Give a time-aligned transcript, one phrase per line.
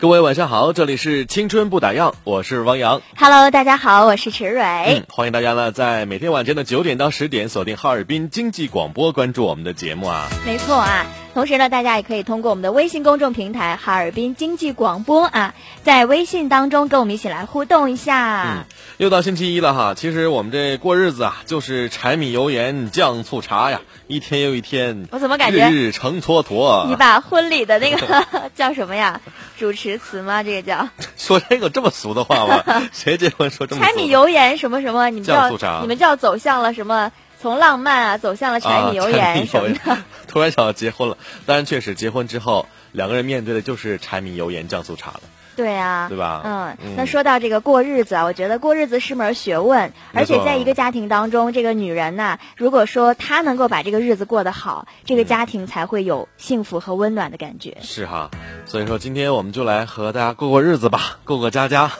[0.00, 3.02] 各位晚上好，这里是青春不打烊，我是汪洋。
[3.16, 4.62] Hello，大家好，我是池蕊。
[4.62, 10.28] 嗯，欢迎大家呢，在每天晚间的九点到十点锁定哈尔滨经济广播，关注我们的节目啊。
[10.46, 11.04] 没错啊，
[11.38, 18.42] 同时呢，大家也可以通过我们的微信公众平台“哈尔滨经济广播”啊，在微信当中跟我们一起来互动一下。
[18.42, 18.64] 嗯，
[18.96, 26.88] 又到星期一了哈，其实我们这过日子啊，就是柴米油盐酱醋茶呀，一天又一天，我怎么感觉日日成蹉跎？
[26.88, 28.24] 你把婚礼的那个
[28.56, 29.20] 叫什么呀？
[29.56, 30.42] 主持词吗？
[30.42, 32.64] 这个叫 说这个这么俗的话吗？
[32.92, 33.86] 谁结婚说这么俗？
[33.86, 35.08] 柴米油盐什么什么？
[35.10, 35.48] 你们叫
[35.82, 37.12] 你们叫走向了什么？
[37.40, 39.98] 从浪漫啊，走向了柴米油啊、盐什么的。
[40.30, 45.20] 突然想要结婚了，当然确实结婚之后，两个人面对的就是柴米油盐酱醋茶了。
[45.56, 46.42] 对啊，对吧？
[46.44, 57.76] 嗯，嗯那说到这个过日子啊，我觉得过日子是门学问，而且在一个家庭当中，这个女人呐、如果说她能够把这个日子过得好，这个家庭才会有幸福和温暖的感觉。
[57.82, 58.30] 是哈，
[58.66, 61.90] 所以说今天我们就来和大家过过日子吧，过过家家，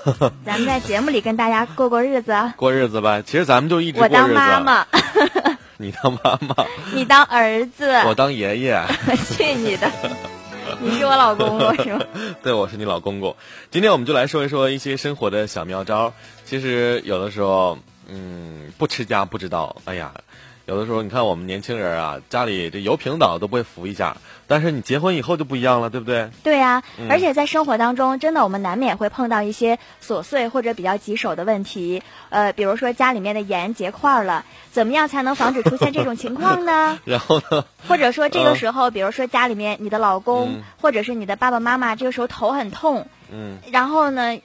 [0.47, 3.23] 咱们在节目里跟大家过过日子啊，过日子吧。
[3.23, 4.17] 其实咱们就一直过我日子。
[4.17, 4.87] 啊当妈，妈，
[5.81, 8.83] 你当妈妈， 你当儿子，我当爷爷。
[9.31, 9.91] 去你的！
[10.83, 12.01] 你是我老公公是吗？
[12.43, 13.35] 对，我是你老公公。
[13.71, 16.13] 今天我们就来说一说一些生活的小妙招。
[16.45, 17.79] 其实有的时候，
[18.09, 19.77] 嗯，不持家不知道。
[19.85, 20.13] 哎呀，
[20.67, 24.17] 有的时候你看我们年轻人啊，家里这油瓶倒都不会扶一下，
[24.49, 26.31] 但是你结婚以后就不一样了，对不对？
[26.43, 32.03] 对呀、嗯而且在生活当中，真的我们难免会碰到一些琐碎或者比较棘手的问题。
[32.31, 36.99] 呃，比如说家里面的盐结块了，怎么样才能防止出现这种情况呢？
[37.05, 44.39] 然后呢，或者说这个时候，比如说家里面你的老公、嗯或者是你的爸爸妈妈，这个时候头很痛，嗯然后呢，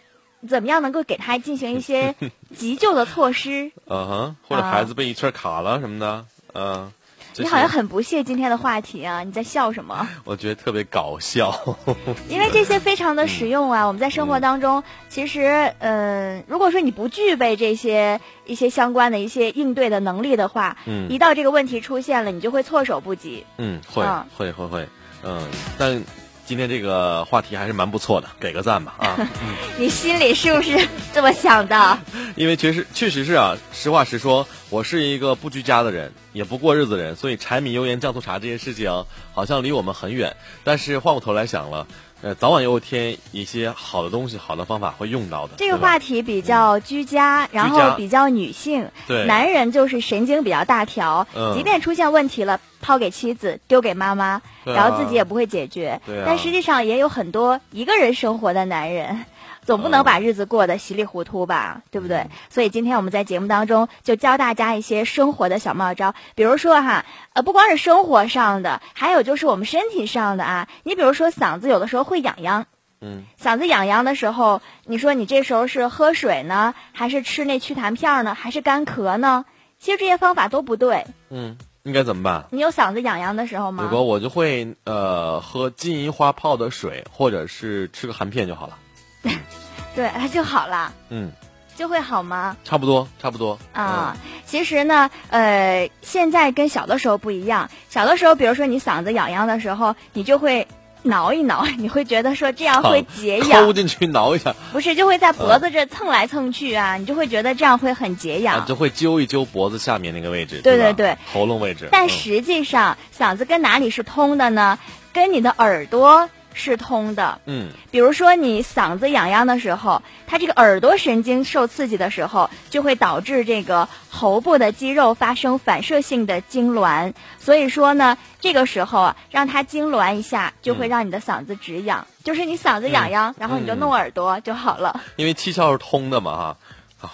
[0.49, 2.15] 怎么样能够给他进行一些
[2.55, 3.71] 急救的措施？
[3.87, 6.91] 嗯哼，或者啊孩子被一串卡了什么的，嗯。
[7.37, 9.21] 你好像很不屑今天的话题啊！
[9.25, 10.07] 你在笑什么？
[10.23, 11.53] 我觉得特别搞笑。
[12.29, 23.45] 因为这些非常的实用啊，我们在生活当中，其实，嗯、如果说你不具备这些一些相关的一些应对的能力的话，嗯一到这个问题出现了，你就会措手不及。
[23.57, 24.87] 嗯，会啊会会会，
[25.23, 25.41] 嗯，
[25.77, 26.03] 但
[26.45, 29.17] 今天这个话题还是蛮不错的，给个赞吧啊！
[29.79, 31.97] 你心里是不是这么想的？
[32.35, 40.35] 因为确实确实是啊，实话实说，我是一个不居家的人，也不过日子的人，所以柴米油盐酱醋茶这件事情好像离我们很远。
[40.63, 41.87] 但是换过头来想了，
[42.23, 45.55] 呃，早晚有一天一些好的东西、好的方法会用到的。
[45.57, 55.99] 这个话题比较居家，然后比较女性，对男人就是神经比较大条，嗯即便出现问题了，抛给妻子，丢给妈妈，然后自己也不会解决。
[56.05, 59.25] 对啊但实际上也有很多一个人生活的男人。
[59.65, 62.27] 总不能嗯把日子过得稀里糊涂吧，对不对？
[62.49, 70.67] 所以今天我们在节目当中就教大家一些生活的小妙招，比如说哈，呃，不光是生活上的，还有就是我们身体上的啊。
[70.83, 72.65] 你比如说嗓子有的时候会痒痒，
[73.01, 79.45] 嗯，嗓子痒痒的时候，你说你这时候是喝水呢，还是吃那祛痰片儿呢，还是干咳呢？
[79.79, 81.05] 其实这些方法都不对。
[81.29, 82.45] 嗯，应该怎么办？
[82.51, 83.89] 你有嗓子痒痒的时候吗如？
[83.89, 88.77] 果我就会呃喝金银花泡的水，或者是吃个含片就好了。
[89.95, 91.31] 对，它就好了，嗯，
[91.75, 92.57] 就会好吗？
[92.63, 97.69] 差不多，差不多啊，其实呢，呃，现在跟小的时候不一样。
[97.89, 100.67] 小的时候，比如说你嗓子痒痒的时候，你就会
[101.03, 108.59] 挠一挠，你会觉得说这样会解抠痒，进去挠一下，不是就会在脖子这蹭来蹭去啊，你就会觉得这样会很解痒。
[108.59, 111.85] 啊，就会揪一揪脖子下面那个位置，对对对喉咙位置。
[111.85, 114.79] 嗯但实际上，嗓子跟哪里是通的呢？
[115.13, 117.39] 跟你的耳朵是通的。
[117.45, 127.13] 嗯，比如说你嗓子痒痒的时候，它这个耳朵神经受刺激的时候，就会导致这个喉部的肌肉发生反射性的痉挛。
[127.39, 132.07] 所以说呢，这个时候啊，让它痉挛一下，就会让你的嗓子止痒。
[132.23, 135.01] 就是你嗓子痒痒，然后你就弄耳朵就好了。
[135.17, 136.57] 因为七窍是通的嘛，哈。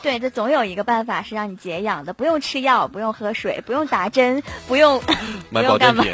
[0.03, 5.01] 对，这总有一个办法是让你解痒的，不用吃药，不用喝水，不用打针，不用
[5.49, 6.13] 买保健品，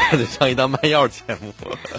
[0.12, 1.52] 就像一档卖药节目。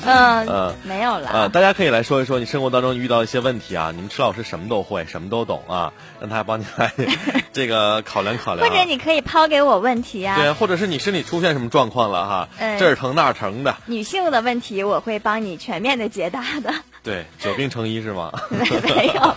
[0.06, 1.48] 嗯嗯， 没有了啊！
[1.48, 3.92] 大家可以来说一说你生活当中遇到一些问题啊。
[3.96, 6.92] 你们池老师什么都会，什么都懂啊，让他帮你来
[7.54, 8.68] 这个考量考量。
[8.68, 10.36] 或者你可以抛给我问题啊。
[10.38, 12.50] 对，或者是你身体出现什么状况了哈，
[12.80, 13.76] 这儿疼那儿疼的。
[13.86, 16.74] 女性的问题我会帮你全面的解答的。
[17.04, 18.32] 对，久病成医是吗？
[18.50, 19.36] 没有。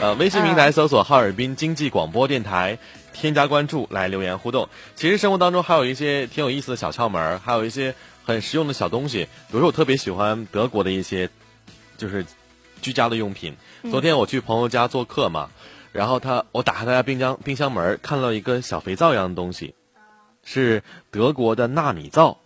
[0.00, 2.78] 呃，微信平台搜索哈尔滨经济广播电台，
[3.14, 4.68] 添加关注来留言互动。
[4.94, 7.94] 其实生活当中还有一些挺有意思的小窍门，还有一些
[8.24, 9.28] 很实用的小东西。
[9.48, 11.30] 比如说，我特别喜欢德国的一些，
[11.96, 12.26] 就是
[12.82, 13.56] 居家的用品。
[13.90, 15.48] 昨天我去朋友家做客嘛，
[15.92, 19.74] 然后他我打开他家冰箱冰箱门，看到一个小肥皂一样的东西，
[20.44, 22.38] 是德国的纳米皂。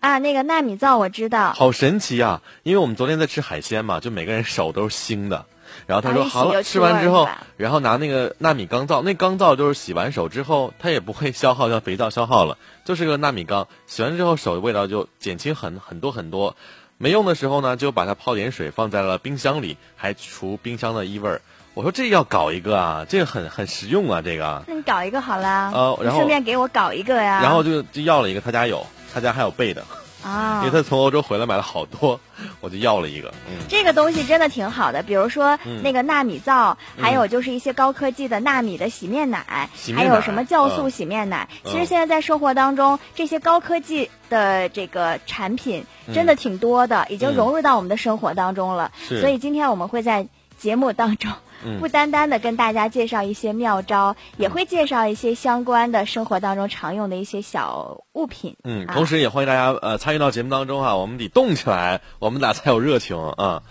[0.00, 1.52] 啊，那个纳米皂我知道。
[1.54, 2.40] 好神奇啊！
[2.62, 5.46] 因为我们昨天在吃海鲜嘛，就每个人手都是腥的。
[5.86, 16.56] 然后他说好了，吃完之后，然后拿那个纳米钢皂，那钢皂就是洗完手之后，它也不会消耗像肥皂消耗了，就是个纳米钢，洗完之后手的味道就减轻很很多很多。
[17.00, 21.38] 没用的时候呢，就把它泡点水放在了冰箱里，还除冰箱的异味。
[21.74, 24.64] 我说这要搞一个啊，这个很很实用啊，这个。
[24.66, 27.40] 那你搞一个好啦，呃，然后顺便给我搞一个呀。
[27.40, 28.84] 然后就就要了一个，他家有，
[29.14, 29.84] 他家还有备的。
[30.24, 32.20] 啊，因为他从欧洲回来买了好多，
[32.60, 33.32] 我就要了一个。
[33.48, 41.48] 嗯，这个东西真的挺好的，比如说那个纳米皂，还有就是一些高科技的纳米的洗面奶，还有什么酵素洗面奶。
[41.64, 48.90] 其实现在在生活当中，这些高科技的这个产品真的挺多的，已经融入到我们的生活当中了。
[49.08, 50.26] 所以今天我们会在
[50.58, 51.32] 节目当中。
[51.80, 58.56] 不单单的跟大家介绍一些妙招，也会介绍一些相关的生活当中常用的一些小物品。
[58.64, 63.62] 嗯，同时也欢迎大家呃参与到节目当中哈，我们得动起来，我们俩才有热情啊。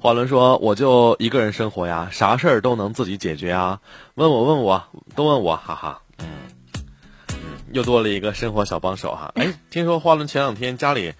[0.00, 3.80] 华伦说：“我就一个人生活呀，啥事儿都能自己解决啊。
[4.14, 6.02] 问我问我都问我，哈哈。
[6.18, 6.26] 嗯，
[7.72, 9.32] 又多了一个生活小帮手哈。
[9.36, 11.14] 哎，听说华伦前两天家里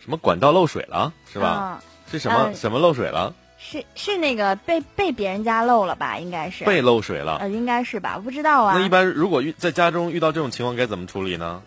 [0.00, 1.82] 什么管道漏水了，是吧？
[2.10, 3.34] 是什么什么漏水了？”
[3.70, 6.16] 是是那个被被别人家漏了吧？
[6.16, 7.36] 应该是被漏水了。
[7.40, 8.14] 呃，应该是吧？
[8.16, 8.74] 我不知道啊。
[8.78, 11.60] 那一般如果遇在家中遇到这种情况该怎么处理呢？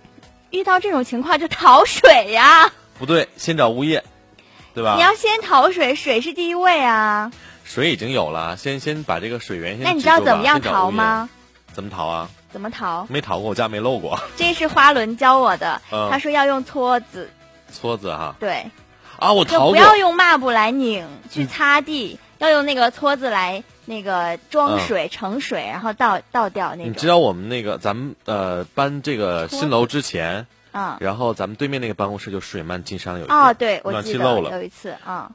[0.50, 2.72] 遇到这种情况就讨水呀。
[2.98, 4.04] 不对，先找物业，
[4.74, 4.96] 对吧？
[4.96, 7.32] 你要先讨水，水是第一位啊。
[7.64, 9.84] 水已经有了，先先把这个水源先。
[9.84, 11.30] 那你知道怎么样淘吗？
[11.72, 12.30] 怎么淘啊？
[12.52, 13.06] 怎么淘？
[13.10, 14.20] 没淘过，我家没漏过。
[14.36, 17.30] 这是花轮教我的，他说要用搓子。
[17.72, 18.36] 搓子哈。
[18.40, 18.66] 对。
[19.22, 19.72] 啊，我淘过。
[19.72, 22.20] 不要用抹布来拧去擦地。
[22.40, 26.90] 要用那个搓子来那个装水盛水，然后倒倒掉那个。
[26.90, 35.34] 你知道我们那个咱们呃搬这个新楼之前，嗯，然后咱们对面那个办公室就水漫金山有一次，哦，对，暖气漏了，有一次啊。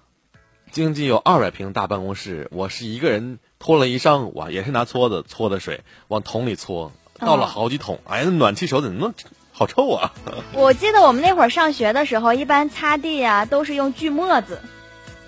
[0.72, 6.90] 经济有二百平大办公室，我是一个人拖了一上午啊，也是拿搓子搓的水往桶里搓，
[7.20, 9.14] 倒了好几桶，哎呀，那暖气手怎么那么
[9.58, 10.12] 好臭啊？
[10.52, 14.60] 我记得我们那会儿上学的时候，一般擦地呀都是用锯末子，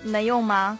[0.03, 0.77] 你们用吗？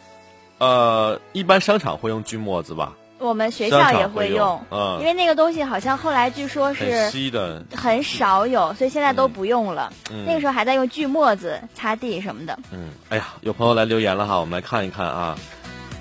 [0.59, 2.93] 呃，一般商场会用锯末子吧？
[3.17, 9.91] 我们学校也会用，嗯，因为那个东西好像后来据说是稀的，很少有，所以现在都不用了。
[10.25, 12.57] 那个时候还在用锯末子擦地什么的。
[12.71, 15.35] 嗯，哎呀，有朋友来留言了哈，我们来看一看啊。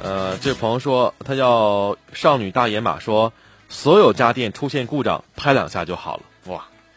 [0.02, 3.33] 呃，这位朋友说，他叫少女大野马，说
[3.69, 6.23] 所有家电出现故障，拍两下就好了。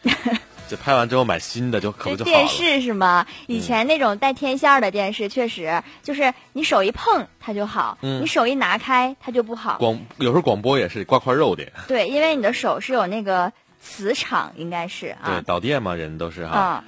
[0.04, 0.12] 哇！
[0.68, 2.36] 就拍完之后买新的就可不就好了。
[2.36, 3.26] 电视是吗？
[3.46, 9.76] 以前那种带天线的电视，确实就是你手一碰它就好，你手一拿开它就不好。
[9.78, 11.64] 广有时候广播也是挂块肉的。
[11.86, 15.26] 对，因为你的手是有那个磁场，应该是啊。
[15.26, 16.82] 对，导电嘛，人都是哈。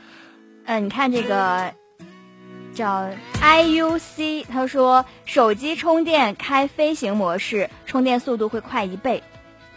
[0.65, 1.71] 嗯，嗯，你看这个
[2.73, 3.11] 叫
[3.43, 9.23] IUC，他说手机充电开飞行模式，充电速度会快一倍。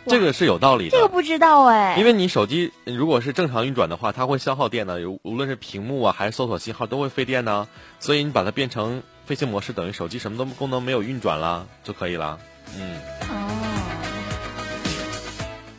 [0.08, 1.96] 这个是有道理的，这个不知道哎。
[1.98, 7.68] 因为你手机如果是正常运转的话，它会消耗电的，无论是屏幕啊还是搜索信号都会费电呢。
[8.00, 12.40] 所以你把它变成飞行模式，等于手机什么都功能没有运转了就可以了。
[12.78, 13.00] 嗯。
[13.30, 13.48] 哦。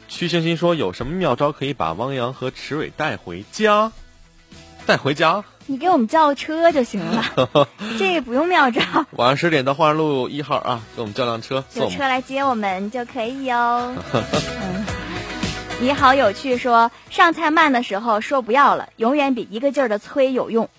[0.09, 3.93] 曲星星说：“有什么妙招可以把汪洋和池蕊带回家？
[4.85, 7.23] 带回家？”你给我们叫车就行了，
[7.99, 8.81] 这不用妙招。
[9.13, 13.95] 晚上十点到花园路一号啊，给我们叫辆车，有车来接我们就可以哦。
[15.79, 20.71] 你好，有趣，说上菜慢的时候说不要了，永远比一个劲儿的催有用。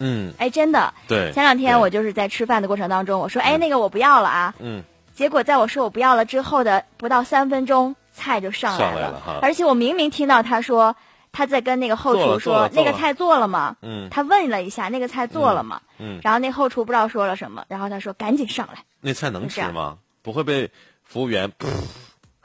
[0.00, 0.92] 嗯，哎，真的。
[1.06, 1.30] 对。
[1.32, 4.54] 前两天我就是在吃饭的过程当中，我说，哎，那个我不要了啊。
[4.58, 4.82] 嗯，
[5.14, 10.96] 结果在我说我不要了之后的不到三分钟，菜就上来上来了哈而且我明明听到他说
[11.32, 13.76] 他在跟那个后厨说那个菜做了吗？
[13.82, 15.80] 嗯他问了一下那个菜做了吗？
[15.98, 18.84] 嗯，然后那后厨不知道说了什么，然后他说赶紧上来。
[19.00, 19.96] 那菜能吃吗？
[20.22, 20.70] 不会被
[21.02, 21.50] 服务员？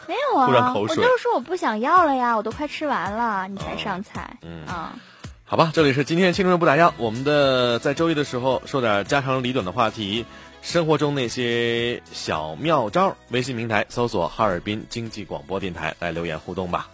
[0.08, 4.38] 没有啊，我就是说我不想要了呀，我都快吃完了，你才上菜。
[4.41, 4.94] 嗯啊，
[5.44, 10.25] 好吧，这里是今天青春不打烊，我们的在周一的时候说点家长里短的话题，
[10.62, 13.15] 生活中那些小妙招。
[13.32, 16.88] 微信平台搜索哈尔滨经济广播电台来留言互动吧。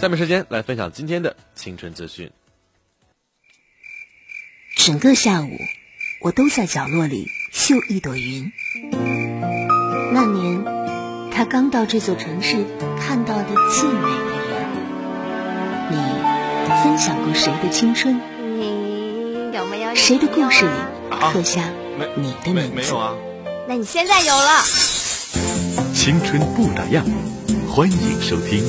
[0.00, 2.30] 下面时间来分享今天的青春资讯。
[4.76, 5.58] 整个下午，
[6.20, 8.52] 我都在角落里绣一朵云。
[10.12, 10.64] 那年，
[11.32, 12.64] 他刚到这座城市
[13.00, 14.36] 看到的最美的
[15.90, 15.90] 云。
[15.90, 15.96] 你
[16.84, 18.20] 分享过谁的青春？
[18.56, 19.92] 你有没有？
[19.96, 20.70] 谁的故事里
[21.10, 21.68] 啊刻下
[22.14, 22.74] 你的名字？
[22.76, 23.16] 没有啊？
[23.66, 24.62] 那你现在有了。
[25.92, 27.02] 青春不打烊，
[27.68, 28.62] 欢迎收听。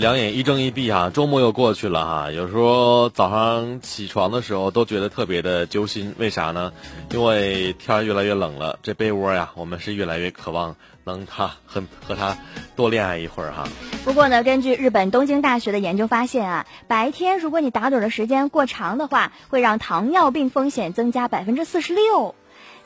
[0.00, 6.72] 两眼一睁一闭哈、周末又过去了哈、有时候早上起床的时候都觉得特别的揪心，为啥呢？
[7.10, 12.34] 因为天越来越冷了，这被窝呀，我们是越来越渴望能他和和他
[12.74, 13.68] 多恋爱一会儿哈。
[14.02, 22.34] 不过呢，根据日本东京大学的研究发现啊，白天如果你打盹的时间过长的话，会让糖尿病风险增加百分之四十六。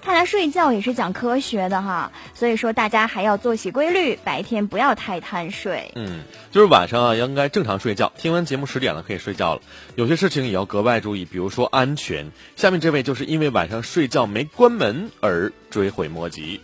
[0.05, 5.91] 看来睡觉也是讲科学的哈，所以说大家还要作息规律，白天不要太贪睡。
[5.95, 6.21] 嗯，
[6.51, 8.13] 就是晚上啊，应该正常睡觉。
[8.19, 9.63] 听完节目十点了，可以睡觉了。
[9.95, 12.33] 有些事情也要格外注意，比如说安全。
[12.55, 16.61] 下面这位就是因为晚上睡觉没关门而追悔莫及。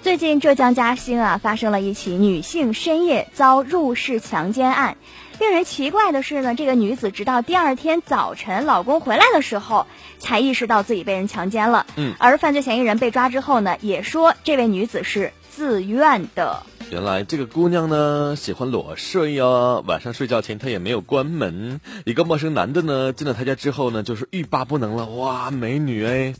[0.00, 4.96] 最近浙江嘉兴啊发生了一起女性深夜遭入室强奸案。
[5.40, 9.86] 令人奇怪的是呢，这个女子直到第二天早晨老公回来的时候，
[10.18, 11.86] 才意识到自己被人强奸了。
[11.96, 16.62] 嗯，而犯罪嫌疑人被抓之后呢，也说这位女子是自愿的。
[16.90, 21.80] 原来这个姑娘呢喜欢裸睡啊，晚上睡觉前她也没有关门。
[22.04, 25.06] 一个陌生男的呢进了她家之后呢，就是欲罢不能了。
[25.06, 26.34] 哇，美女哎，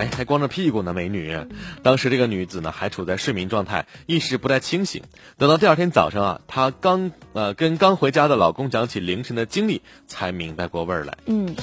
[0.00, 1.38] 哎还光着屁股呢，美女。
[1.82, 5.02] 当时这个女子呢还处在睡眠状态，意识不太清醒。
[5.36, 11.18] 等到第二天早上啊，她刚呃跟刚回家的老公讲起凌晨的经历，才明白过味儿来。
[11.26, 11.54] 嗯，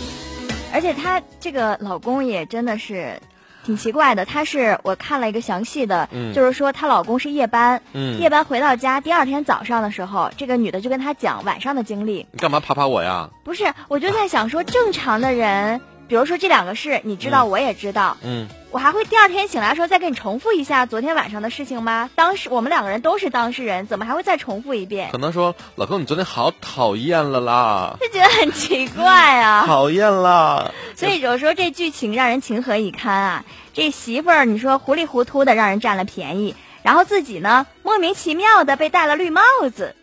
[0.71, 3.19] 而且她这个老公也真的是
[3.65, 4.23] 挺奇怪的。
[4.23, 12.27] 她是我看了一个详细的，嗯就是说她老公是夜班，嗯夜班回到家，第二天早上的时候，这个女的就跟他讲晚上的经历。
[12.31, 13.31] 你干嘛啪啪我呀？
[13.43, 22.09] 不是，我就在想说，正常的人，比如说这两个事，你知道，我也知道，嗯，我还会第二天醒来的时候再给你重复一下昨天晚上的事情吗？
[22.15, 25.09] 当时我们两个人都是当事人，怎么还会再重复一遍？
[25.11, 29.65] 可能说老公你昨天好讨厌了啦，就觉得很奇怪啊。
[29.65, 30.71] 讨厌啦。
[30.95, 33.45] 所以有时候这剧情让人情何以堪啊！
[33.73, 39.41] 这媳妇儿，你说糊里糊涂的让人占了便宜，然后自己呢莫名其妙的被戴了绿帽
[39.75, 39.93] 子，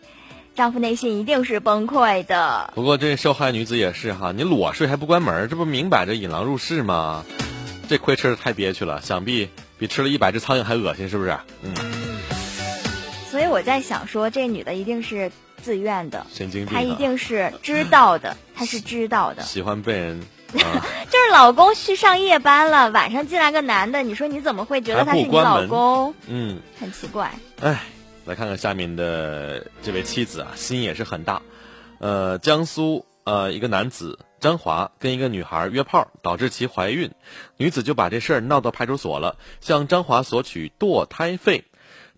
[0.55, 2.71] 丈夫内心一定是崩溃的。
[2.73, 7.25] 不过这受害女子也是哈，你裸睡还不关门，这不明摆着引狼入室吗？
[7.89, 11.37] 这亏吃的太憋屈了，想必比吃了一百只苍蝇还恶心，是不是？
[11.61, 11.73] 嗯，
[13.29, 15.29] 所以我在想说，这女的一定是
[15.61, 16.79] 自愿的，神经病、啊。
[16.79, 19.43] 她一定是知道的， 她是知道的。
[19.43, 20.19] 喜欢被人
[20.55, 20.81] 啊，
[21.11, 26.15] 就是老公去上夜班了，晚上进来个男的，你说你怎么会觉得他是你老公？
[26.27, 27.29] 嗯，很奇怪。
[27.61, 27.83] 哎，
[28.25, 31.41] 来看看下面的这位妻子啊，心也是很大。
[31.99, 37.11] 呃，江苏呃一个男子张华跟一个女孩约炮，导致其怀孕，
[37.57, 41.65] 女子就把这事儿闹到派出所了，向张华索取堕胎费。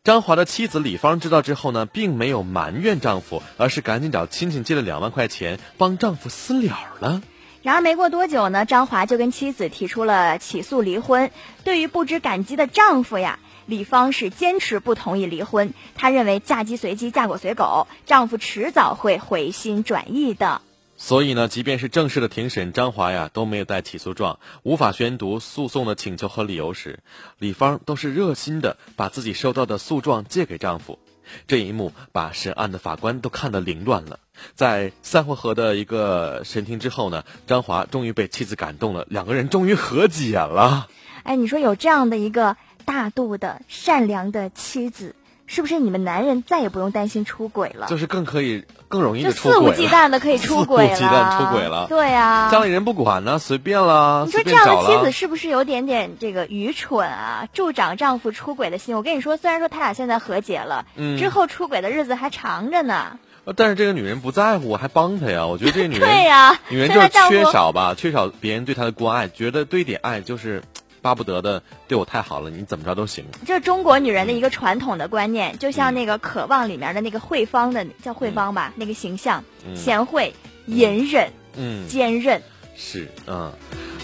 [0.03, 7.21] 张华的妻子李芳知道之后呢，并没有埋怨丈夫，而是赶紧找亲戚借了两万块钱，帮丈夫私了了。
[7.61, 11.29] 然而没过多久呢，张华就跟妻子提出了起诉离婚。
[11.65, 15.73] 对于不知感激的丈夫呀，李芳是坚持不同意离婚。
[15.93, 20.61] 她认为嫁鸡随鸡，嫁狗随狗，丈夫迟早会回心转意的。
[20.99, 27.01] 所以呢，即便是正式的庭审，张华呀都没有带起诉状，无法宣读诉讼的请求和理由时，
[27.37, 30.97] 李芳都是热心的把自己收到的诉状借给丈夫。
[31.45, 34.19] 这一幕把审案的法官都看得凌乱了。
[34.55, 40.87] 在三回合的一个审庭之后呢，张华终于被妻子感动了，两个人终于和解了。
[41.23, 42.55] 哎，你说有这样的一个
[42.87, 45.13] 大度的、善良的妻子，
[45.45, 47.87] 是不是你们男人再也不用担心出轨了？
[47.89, 55.11] 就是更可以更容易就出轨，肆无忌惮的可以出 轨了，肆无忌惮出轨了对呀、家里人不管呢，随便啦，你说这样的妻子。
[55.11, 57.49] 是不是有点点这个愚蠢啊？
[57.51, 58.95] 助长丈夫出轨的心。
[58.95, 63.19] 我跟你说，虽然说他俩现在和解了，嗯之后出轨的日子还长着呢。
[63.43, 65.45] 呃但是这个女人不在乎，还帮他呀。
[65.45, 70.61] 我觉得这个女人， 对呀女人就是缺少吧，缺少别人对她的关爱，觉得对一点爱就是
[71.07, 73.23] 巴不得的对我太好了，你怎么着都行。
[73.45, 79.41] 这是中国女人的一个传统的观念，就像那个《渴望》里面的那个慧芳的叫慧芳吧，那个形象，
[79.73, 80.33] 贤惠、
[80.65, 82.41] 隐忍、嗯，坚韧。
[82.75, 83.53] 是，嗯，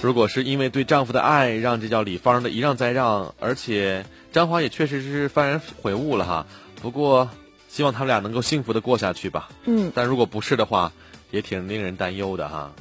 [0.01, 6.47] 如果是因为对丈夫的爱，让这叫李芳的一让再让，而且张华也确实是幡然悔悟了哈。
[6.81, 7.29] 不过，
[7.67, 9.49] 希望他们俩能够幸福的过下去吧。
[9.65, 10.93] 嗯，但如果不是的话，
[11.31, 12.71] 也挺令人担忧的哈。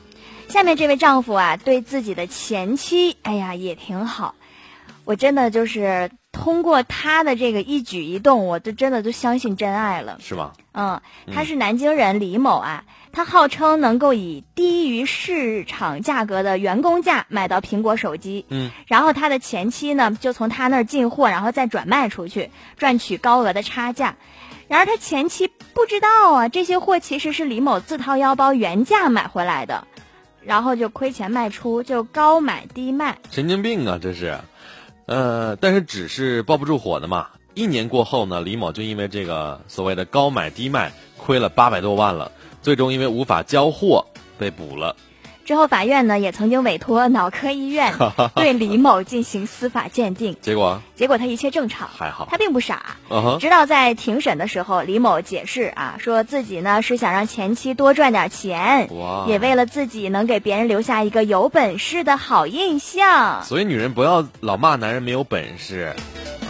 [0.53, 4.35] 下面这位丈夫啊，对自己的前妻，哎呀，也挺好。
[5.07, 10.19] 我真的就是通过他的这个一举一动，我就真的就相信真爱了。
[10.21, 10.53] 是吗？
[10.75, 11.01] 嗯，
[11.33, 18.45] 他是南京人李某啊，他号称能够以低于市场价格的员工价买到苹果手机。
[18.51, 24.17] 嗯，然后他的前妻呢，就从他那儿进货，然后再转卖出去，赚取高额的差价。
[24.69, 29.87] 然而他前妻不知道啊，这些货其实是李某自掏腰包原价买回来的，
[30.45, 33.19] 然后就亏钱卖出，就高买低卖。
[33.31, 34.39] 神经病啊，这是。
[35.07, 37.29] 呃，但是纸是包不住火的嘛。
[37.55, 42.33] 一年过后呢，李某就因为这个所谓的高买低卖，亏了八百多万了。
[42.63, 44.07] 最终因为无法交货
[44.39, 44.97] 被捕了。
[45.45, 47.95] 之后法院呢也曾经委托脑科医院
[48.35, 52.97] 对李某进行司法鉴定，结果结果他一切正常，还好他并不傻。
[53.41, 63.43] 直到在庭审的时候，李某解释啊，说自己呢是想让前妻多赚点钱，哇也为了自己能给别人留下一个有本事的好印象。
[63.43, 65.95] 所以女人不要老骂男人没有本事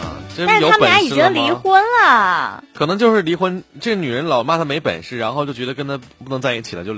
[0.00, 6.94] 啊，但是他们俩已经离婚了，可能就是离婚，这女人老骂他没本事，然后就觉得跟他不能在一起了，就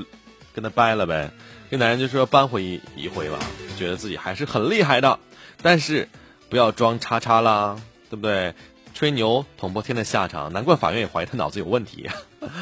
[0.55, 1.31] 跟他掰了呗。
[1.75, 3.41] 这男人就说扳回一一回吧，
[3.77, 5.19] 觉得自己还是很厉害的，
[5.61, 6.09] 但是
[6.49, 7.77] 不要装叉叉啦，
[8.09, 8.55] 对不对？
[8.95, 12.09] 吹牛捅破天的下场，难怪法院也怀疑他脑子有问题。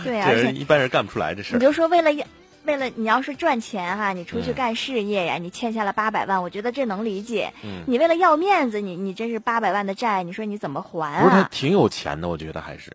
[0.03, 1.53] 对啊， 这而且人一般人干不出来这事。
[1.57, 2.25] 你就说为了要。
[2.65, 7.53] 为了你要是赚钱哈，你出去嗯干事业呀，你欠下了八百万，我觉得这能理解。
[7.65, 11.49] 嗯你为了要面子，你你这是八百万的债，你说你怎么还不是他啊？
[11.51, 12.93] 挺有钱的，我觉得还是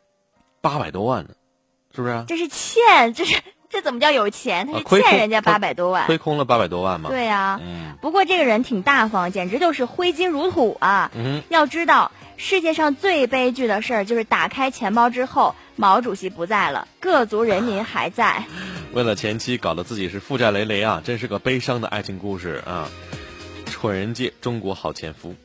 [0.61, 1.31] 八百多万呢，
[1.93, 2.25] 是不是啊？
[2.27, 4.67] 这是欠，这是这怎么叫有钱？
[4.67, 6.05] 他是欠人家他八百多万。
[6.05, 7.09] 亏空了八百多万嘛。
[7.09, 11.11] 对呀、嗯不过这个人挺大方，简直就是挥金如土啊！
[11.15, 18.45] 嗯要知道，世界上最悲剧的事儿就是打开钱包之后，毛主席不在了，各族人民还在。
[18.93, 22.87] 为了前妻搞得自己是负债累累啊，真是个悲伤的爱情故事啊！
[23.65, 25.35] 蠢人界中国好前夫，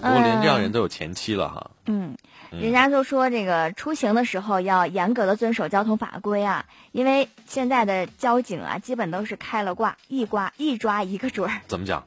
[0.00, 1.70] 不过连这样人都有前妻了哈。
[1.86, 2.16] 嗯，嗯
[2.50, 11.60] 人家就说这个出行的时候要严格的遵守交通法规啊，因为现在的交警啊，基本都是开了挂，一挂一抓一个准儿。
[11.66, 12.02] 怎么讲？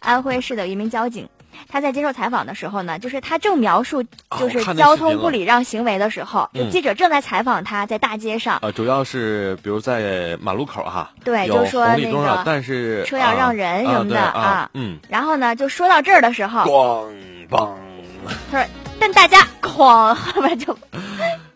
[0.00, 1.28] 安徽市的一名交警，
[1.68, 4.02] 他在接受采访的时候呢，就是他正描述
[4.38, 17.12] 就是交通不礼让行为的时候，记者正在采访他，在大街上，呃，主要是比如在马路口哈，有对就是说那个，但是车要让人啊什么的啊嗯，然后呢，就说到这儿的时候，咣
[17.50, 17.74] 梆，
[18.50, 18.68] 他说
[19.00, 20.76] ：“但大家哐，后边就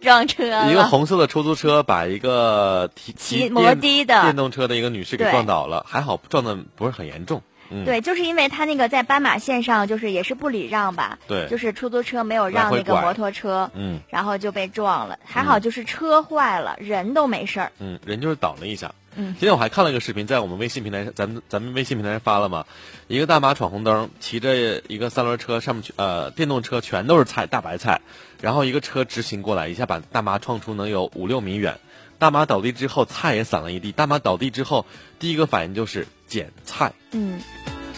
[0.01, 0.85] 撞车一个。
[0.85, 7.43] 红色的出租车把一个骑骑摩的电的电动车的一个女士给撞倒了，还好撞的不是很严重。
[7.71, 15.19] 嗯，对，就是因为他那个在斑马线上，就是也是不礼让吧，对就是出租车没有让那个摩托车，嗯然后就被撞了。
[15.25, 17.73] 还好就是车坏了，人都没事儿。
[17.79, 18.93] 嗯，人就是倒了一下。
[19.16, 22.66] 嗯今天我还看了一个视频，在我们微信平台上，咱们咱们微信平台上发了嘛，
[23.09, 28.01] 一个大妈闯红灯，骑着一个三轮车，上面去呃电动车全都是菜，大白菜，
[28.40, 31.79] 然后一个车直行过来，一下把大妈撞出能有五六米远。
[32.18, 33.90] 大妈倒地之后，菜也散了一地。
[33.90, 34.87] 大妈倒地之后，
[35.18, 37.40] 第一个反应就是捡菜，嗯，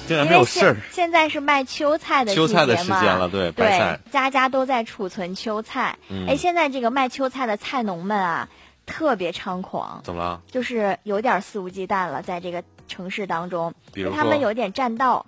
[0.08, 1.12] 竟然没有事儿现。
[1.12, 5.98] 在是卖秋菜的秋菜的时间了，对，白菜对，，家家都在储存秋菜。
[6.08, 8.48] 嗯哎，现在这个卖秋菜的菜农们啊，
[8.86, 10.42] 特别猖狂，怎么了？
[10.46, 15.26] 就是有点肆无忌惮了，在这个城市当中，比如他们有点占道。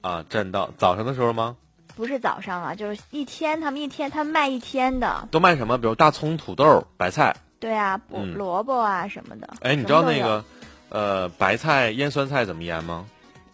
[0.00, 1.56] 啊，占道早上的时候吗？
[1.96, 5.28] 不是早上啊，就是一天，他们一天，他们卖一天的。
[5.30, 5.78] 都卖什么？
[5.78, 7.36] 比如大葱、土豆、白菜。
[7.60, 8.00] 对啊，
[8.34, 9.48] 萝卜啊什么的。
[9.60, 10.44] 哎，你知道那个，
[10.90, 13.06] 呃，白菜腌酸菜怎么腌吗？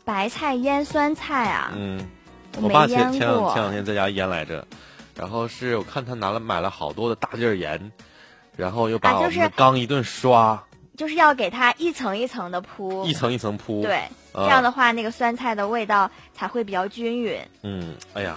[0.05, 1.71] 白菜腌酸菜啊？
[1.77, 2.09] 嗯，
[2.61, 4.67] 我爸前前两前两天在家腌来着，
[5.15, 7.93] 然后是我看他拿了买了好多的大粒盐，
[8.61, 10.63] 然后又把我们啊就是的缸一顿刷，
[10.97, 13.05] 就是要给它一层一层的铺。
[13.07, 13.81] 一层一层铺。
[13.83, 13.97] 对，
[14.33, 17.41] 啊这样的话，那个酸菜的味道才会比较均匀。
[17.63, 18.37] 嗯，哎呀，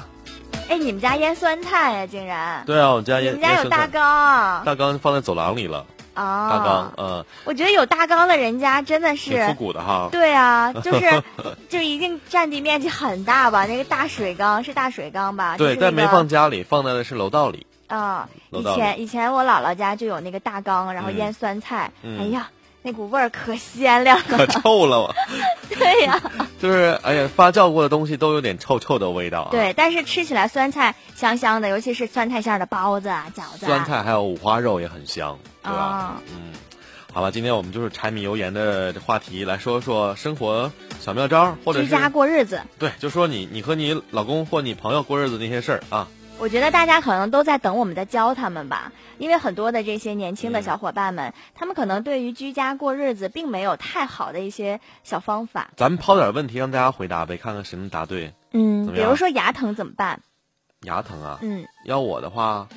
[0.69, 2.07] 哎，你们家腌酸菜呀？
[2.07, 2.63] 竟然？
[2.65, 3.33] 对啊，我们家腌。
[3.35, 4.63] 你们家有大缸？
[4.63, 5.85] 大缸放在走廊里了。
[6.13, 7.25] 啊，大缸，嗯。
[7.43, 10.07] 我觉得有大缸的人家真的是复古的哈。
[10.11, 11.23] 对啊， 就是
[11.69, 13.65] 就一定占地面积很大吧？
[13.65, 15.57] 那个大水缸是大水缸吧？
[15.57, 17.65] 对，但没放家里，放在的是楼道里。
[17.97, 21.91] 啊，以前以前我姥姥家就有那个大缸，然后腌酸菜。
[22.03, 22.49] 哎呀。
[22.85, 25.13] 那股味儿可鲜亮了，可臭了嘛？
[25.79, 26.21] 对呀，
[26.61, 29.47] 就是哎呀，发酵过的东西都有点臭臭的味道。
[29.51, 33.65] 对，但是吃起来酸菜香香的，尤其是酸菜馅的包子啊、饺子。
[33.67, 36.21] 酸菜还有五花肉也很香，对吧？
[36.35, 36.51] 嗯，
[37.13, 42.63] 好了，今天我们就是柴米油盐的话题，来说说生活小妙招，或者居家过日子。
[42.79, 46.09] 对，就说你你和你老公或你朋友过日子那些事儿啊。
[46.39, 55.69] 我觉得大家可能都在等我们在教他们吧，因为很多的这些年轻的小伙伴们，他们可能对于居家过日子并没有太好的一些小方法。
[55.77, 58.33] 咱们抛点问题让大家回答呗，看看谁能答对。
[58.51, 60.19] 嗯，比如说牙疼怎么办？
[60.81, 61.39] 牙疼啊？
[61.41, 62.67] 嗯，要我的话，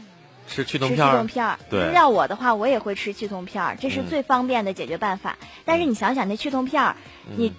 [0.47, 0.99] 吃去痛片。
[0.99, 1.59] 吃去痛片。
[1.69, 1.93] 对。
[1.93, 5.37] 要我的话，我也会吃去痛片，这是最方便的解决办法。
[5.65, 6.95] 但是你想想，那去痛片，
[7.37, 7.53] 你。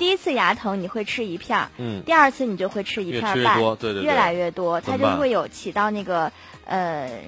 [0.00, 6.32] 第一次牙疼你会吃一片儿，嗯，第二次你就会吃一片半，对对对，越来越多，它就会有起到那个
[6.64, 7.20] 呃，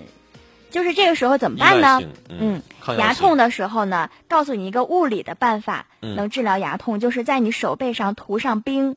[0.71, 2.01] 就是这个时候怎么办呢？
[2.31, 2.63] 嗯，
[2.97, 8.97] 牙痛的时候呢，告诉你一个物理的办法，能治疗牙痛，就是在你手背上涂上冰。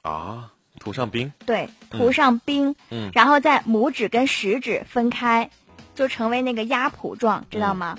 [0.00, 1.30] 啊，涂上冰？
[1.44, 5.50] 对，涂上冰，嗯，然后在拇指跟食指分开，
[5.94, 7.98] 就成为那个压蹼状，知道吗？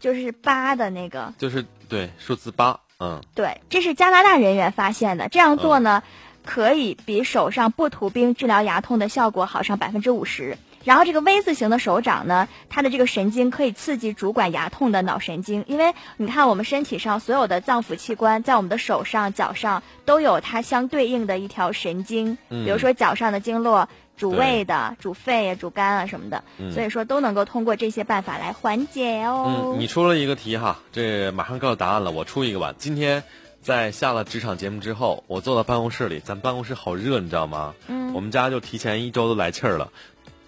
[0.00, 2.80] 就是八的那个，就是对数字八。
[3.00, 5.28] 嗯，对，这是加拿大人员发现的。
[5.28, 6.02] 这样做呢，
[6.44, 10.58] 可以比手上不涂冰治疗牙痛的效果好上百分之五十。
[10.84, 15.64] 然后这个 V 字形的手掌呢，它的这个神经可以刺激主管牙痛的脑神经。
[15.68, 22.36] 因为你看，我们身体上所有的脏腑器官，在我们的手上、脚上都有它相对应的一条神经。
[22.48, 23.88] 嗯，比如说脚上的经络。
[24.18, 26.42] 主胃的、主肺啊、主肝啊什么的，
[26.74, 29.72] 所以说都能够通过这些办法来缓解哦。
[29.74, 32.10] 嗯，你出了一个题哈，这马上告诉答案了。
[32.10, 32.74] 我出一个吧。
[32.76, 33.22] 今天
[33.62, 37.74] 在下了职场节目之后，我坐到办公室里，咱办公室好热，你知道吗？
[37.86, 38.12] 嗯。
[38.12, 39.92] 我们家就提前一周都来气儿了。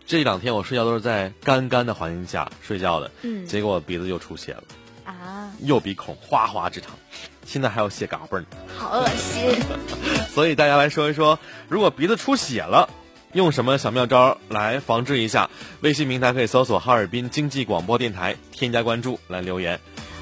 [0.05, 3.47] 这两天我睡觉都是在干干的环境下睡觉的，嗯。
[3.47, 4.65] 结果鼻子又出血了
[5.05, 5.53] 啊！
[5.61, 6.91] 右鼻孔哗哗直淌，
[7.47, 8.45] 现在还有血嘎嘣儿。
[8.77, 9.55] 好恶心。
[10.29, 12.91] 所以大家来说一说，如果鼻子出血了。
[13.33, 15.49] 用什么小妙招来防治一下？
[15.83, 19.79] 微信平台可以搜索哈尔滨经济广播电台，添加关注来留言。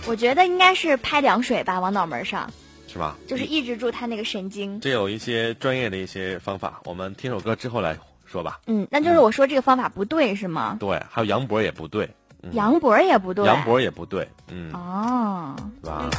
[0.06, 2.50] 我觉得应该是拍凉水吧，往脑门上，
[2.86, 3.16] 是吧？
[3.26, 4.78] 就是抑制住他那个神经。
[4.80, 8.60] 这有一些专业的一些方法，我们听首歌之后来说吧。
[8.66, 10.76] 嗯，那就是我说这个方法不对是吗？
[10.78, 12.10] 对，还有杨博也不对。
[12.52, 13.46] 杨博也不对。
[13.46, 14.28] 杨博也不对。
[14.48, 14.70] 嗯。
[14.72, 15.56] 哦。
[15.82, 16.10] 是吧？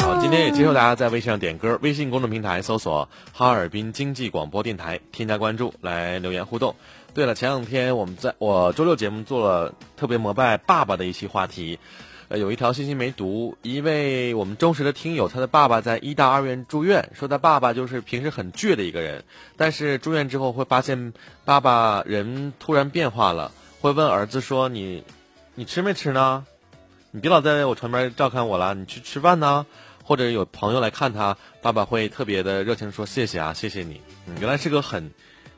[0.00, 6.74] 好，今天也接受大家在微信上点歌，微信公众平台搜索哈尔滨经济广播电台，添加关注来留言互动。
[7.14, 11.78] 对了，前两天我们在我周六节目做了特别膜拜爸爸的一期话题，
[12.26, 19.22] 呃，有一条信息没读，一位我们忠实的听友，他的爸爸在医大二院住院，说他爸爸就是平时很倔的一个人，
[19.56, 21.12] 但是住院之后会发现
[21.44, 25.04] 爸爸人突然变化了，会问儿子说你，
[25.54, 26.44] 你吃没吃呢？
[27.16, 29.64] 你别老在我床边照看我了，你去吃饭呢，
[30.04, 34.02] 或者有朋友来看他，爸爸会特别的热情说谢谢啊，谢谢你。
[34.38, 35.10] 原来是个很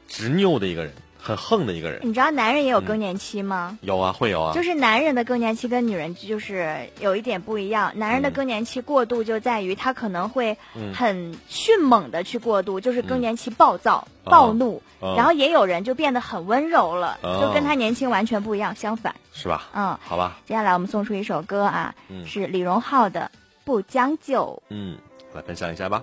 [0.07, 0.95] 执拗的一个人。
[1.21, 3.79] 很横的一个人，你知道男人也有更年期吗？
[3.83, 4.55] 有啊，会有啊。
[4.55, 7.93] 就是男人的更年期跟女人就是有一点不一样。
[7.97, 10.57] 男人的更年期过度就在于他可能会
[10.95, 19.15] 很迅猛的去过度，就是更年期暴躁、暴怒，然后也有人就变得很温柔了，就跟他年轻完全不一样，相反。
[19.35, 19.69] 是吧？
[19.75, 20.39] 嗯，好吧。
[20.47, 21.95] 接下来我们送出一首歌啊，
[22.27, 23.31] 是李荣浩的
[23.65, 24.45] 《不将就》。
[24.71, 24.97] 嗯，
[25.35, 26.03] 来分享一下吧。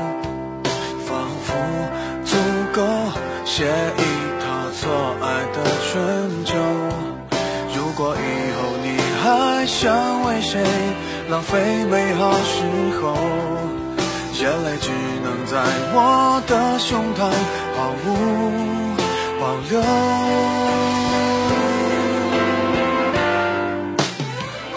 [3.53, 4.01] 写一
[4.39, 4.89] 套错
[5.21, 5.57] 爱的
[5.91, 6.55] 春秋
[7.75, 8.17] 如果以
[8.55, 10.63] 后你还想为谁
[11.29, 12.63] 浪费美好时
[13.01, 13.13] 候
[14.39, 14.89] 眼泪只
[15.21, 15.61] 能在
[15.93, 17.29] 我的胸膛
[17.75, 18.07] 毫无
[19.41, 19.81] 保留。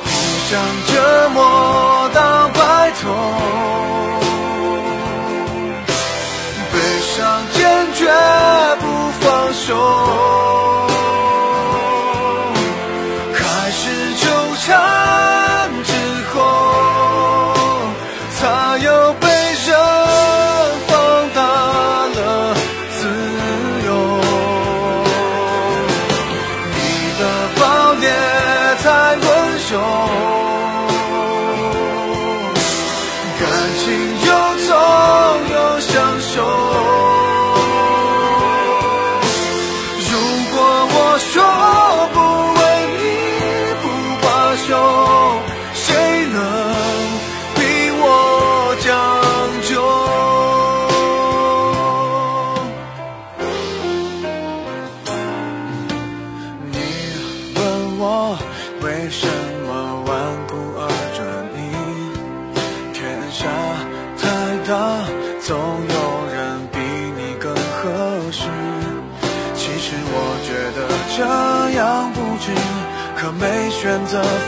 [0.02, 0.06] 互
[0.50, 0.52] 相
[0.88, 4.23] 折磨到白头
[8.81, 10.73] 不放手。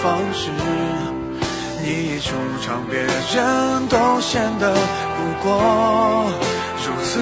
[0.06, 0.50] 方式，
[1.82, 2.30] 你一出
[2.64, 5.50] 场，别人都显得不过
[6.84, 7.18] 如此，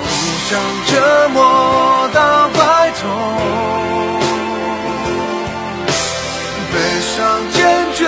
[0.00, 0.10] 互
[0.48, 0.50] 相
[0.86, 0.90] 折
[1.34, 1.36] 磨
[2.14, 2.60] 到白
[2.92, 3.02] 头，
[6.72, 6.74] 悲
[7.14, 7.14] 伤
[7.52, 7.60] 坚
[7.92, 8.00] 决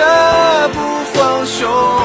[0.73, 0.75] 不
[1.13, 2.04] 放手。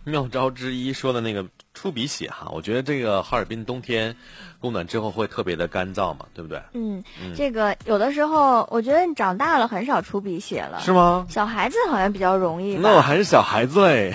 [0.04, 4.16] 妙招之一说的那个出鼻血哈，我觉得这个哈尔滨冬天
[4.58, 6.60] 供暖之后会特别的干燥嘛，对不对？
[6.72, 7.02] 嗯，
[7.36, 11.26] 这个有的时候我觉得你长大了很少出鼻血了，是吗？
[11.28, 12.76] 小孩子好像比较容易。
[12.76, 14.14] 那我还是小孩子嘞，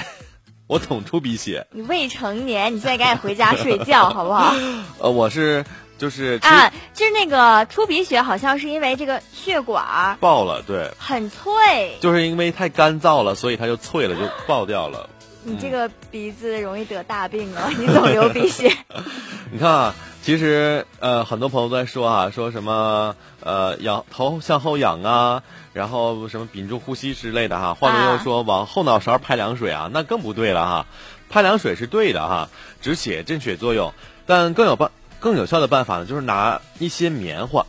[0.68, 1.68] 我总出鼻血。
[1.72, 4.54] 你未成年，你现在赶紧回家睡觉好不好？
[5.00, 5.64] 呃，我是
[5.98, 15.10] 就是啊，就是那个出鼻血，好像是因为这个血管爆了，对，很脆，就是因为太干燥了，所以它就脆了，就爆掉了。
[15.48, 17.70] 你这个鼻子容易得大病啊！
[17.78, 18.76] 你总流鼻血。
[19.54, 27.76] 你看啊，其实呃，很多朋友都在说啊，说什么呃，仰头向后仰啊，然后什么屏住呼吸之类的哈。
[27.76, 30.88] 换面又说往后脑勺拍凉水啊，那更不对了哈。
[31.30, 32.50] 拍凉水是对的哈，
[32.82, 33.94] 止血镇血作用，
[34.26, 37.68] 但更有办更有效的办法呢，就是拿一些棉花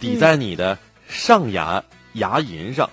[0.00, 2.90] 抵在你的上牙牙龈上。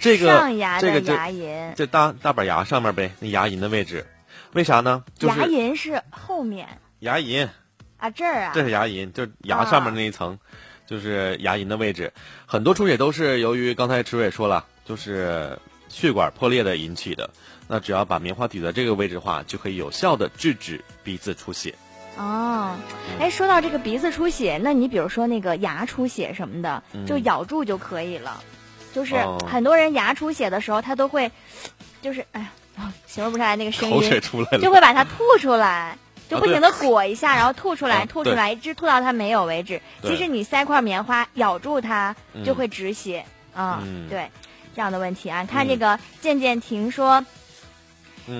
[0.00, 4.06] 这个上牙的牙龈，这大大板牙上面呗，那牙龈的位置，
[4.54, 5.04] 为啥呢？
[5.20, 6.66] 牙龈是后面。
[7.00, 7.48] 牙龈
[7.98, 10.38] 啊，这儿啊，这是牙龈，就牙上面那一层，
[10.86, 12.14] 就是牙龈的位置。
[12.46, 15.58] 很多出血都是由于刚才池伟说了，就是
[15.90, 17.28] 血管破裂的引起的。
[17.68, 21.74] 那只要把棉花抵在这个位置的话，就可以有效的制止鼻子出血。
[22.16, 22.74] 哦，
[23.20, 28.42] 哎，说到这个鼻子出血，那你比如说那个牙出血什么的，就咬住就可以了。
[28.92, 29.14] 就是
[29.48, 31.30] 很多人牙出血的时候，他都会，
[32.02, 35.96] 就是哎呀，形容不出来那个声音，口水出来了，就会把它吐出来，
[36.28, 39.80] 就不停的裹一下，然后吐出来，吐出来，一直吐到它没有为止。
[40.02, 43.24] 其实你塞块棉花咬住它，就会止血。
[43.54, 44.30] 嗯，对，
[44.74, 47.24] 这样的问题啊，看这个渐渐停说，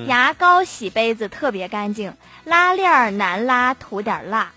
[0.07, 4.53] 牙膏洗杯子特别干净，拉链难拉，涂点蜡，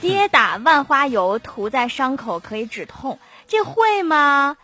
[0.00, 4.56] 跌打万花油涂在伤口可以止痛，这会吗？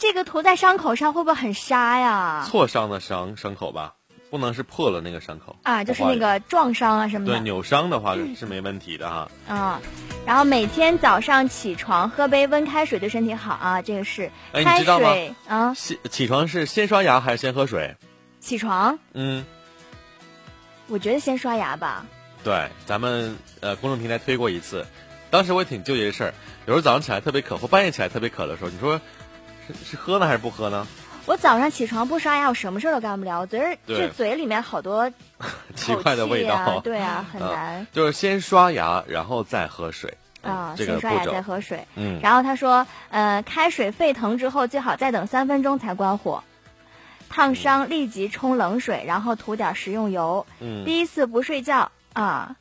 [0.00, 2.46] 这个涂在伤口上会不会很沙呀？
[2.48, 3.92] 挫伤的伤伤口吧，
[4.30, 7.34] 不能是破了那个伤口啊，就是那个撞伤啊什么的。
[7.34, 9.30] 对，扭伤的话是没问题的哈。
[9.46, 9.78] 嗯，
[10.26, 14.32] 然后每天早上起床喝杯温开水对身体好啊，这个是。
[14.52, 15.14] 哎，你知道吗？
[15.46, 17.94] 啊，起起床是先刷牙还是先喝水？
[18.40, 18.98] 起床？
[19.12, 19.44] 嗯，
[20.88, 22.06] 我觉得先刷牙吧。
[22.42, 24.86] 对，咱们呃公众平台推过一次，
[25.28, 26.34] 当时我也挺纠结这事儿。
[26.64, 28.98] 有时候早上起来特别渴，或半夜起来特别渴的时候，你说。
[29.84, 30.86] 是喝呢还是不喝呢？
[31.26, 33.40] 我早上起床不刷牙，我什么事儿都干不了。
[33.40, 35.12] 我觉得这嘴里面好多
[35.76, 37.86] 奇怪的味道，对啊，很难。
[37.92, 40.74] 就是先刷牙，然后再喝水啊。
[40.76, 41.86] 先刷牙再喝水。
[41.94, 42.18] 嗯。
[42.20, 46.42] 然后他说，呃，开水沸腾之后，最好再等三分钟才关火。
[47.28, 50.46] 烫伤立即冲冷水，然后涂点食用油。
[50.58, 50.84] 嗯。
[50.84, 52.56] 第一次不睡觉啊，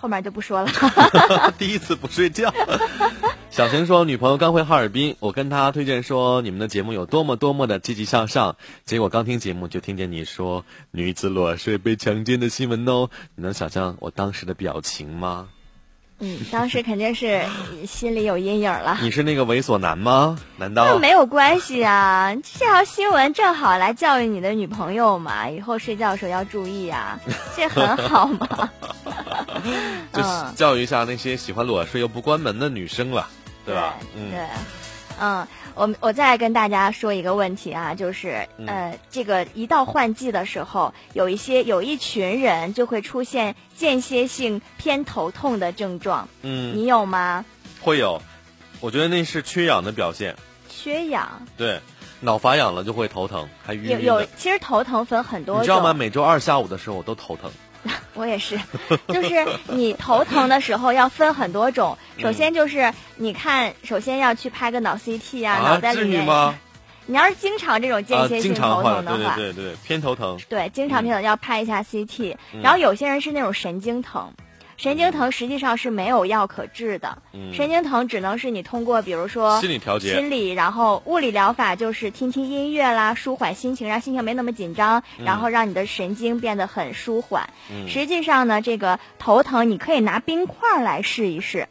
[0.00, 0.70] 后面就不说了。
[1.58, 2.52] 第一次不睡觉。
[3.50, 8.56] 小陈说：“女朋友刚回哈尔滨，我跟她推荐说你们的节目有多么多么的积极向上。
[8.84, 15.48] 结果刚听节目就听见你说女子裸睡被强奸的新闻哦，你能想象我当时的表情吗？”
[16.20, 17.42] 嗯，当时肯定是
[17.86, 18.98] 心里有阴影了。
[19.00, 20.38] 你是那个猥琐男吗？
[20.56, 20.84] 难道？
[20.86, 27.18] 那没有关系啊，这条新闻正好来教育你的女朋友嘛，以后睡觉的时候要注意啊，
[27.56, 28.70] 这很好嘛。
[30.12, 30.22] 就
[30.56, 33.28] 教育一下那些喜欢裸睡又不关门的女生了。
[33.66, 33.96] 对吧？
[34.16, 34.40] 嗯，对，
[35.20, 35.46] 嗯，
[35.78, 46.28] 我我再跟大家说一个问题啊，就是呃，这个一到换季的时候，有一些有一群人就会出现间歇性偏头痛的症状。
[46.42, 47.44] 嗯，你有吗？
[47.80, 48.20] 会有，
[48.80, 50.34] 我觉得那是缺氧的表现。
[50.68, 51.40] 缺氧？
[51.56, 51.80] 对，
[52.18, 55.62] 脑发痒了就会头疼，还晕晕有有，其实头疼分很多种。
[55.62, 55.94] 你知道吗？
[55.94, 57.48] 每周二下午的时候我都头疼。
[58.14, 58.58] 我也是，
[59.08, 61.96] 就是你头疼的时候要分很多种。
[62.18, 66.54] 首先就是你看，首先要去拍个脑 CT 啊，脑袋里面。
[67.10, 70.38] 你要是经常这种间歇性头疼的话，对对对，偏头疼。
[70.46, 72.36] 对，经常偏头要拍一下 CT。
[72.62, 74.30] 然后有些人是那种神经疼。
[74.78, 77.18] 神经疼实际上是没有药可治的，
[77.52, 87.50] 神经疼只能是你通过，比如说心理调节、心理，然后物理疗法就是听听音乐啦，舒缓心情，让心情没那么紧张，然后让你的神经变得很舒缓。
[87.88, 91.66] 实际上呢，这个头疼你可以拿冰块来试一试，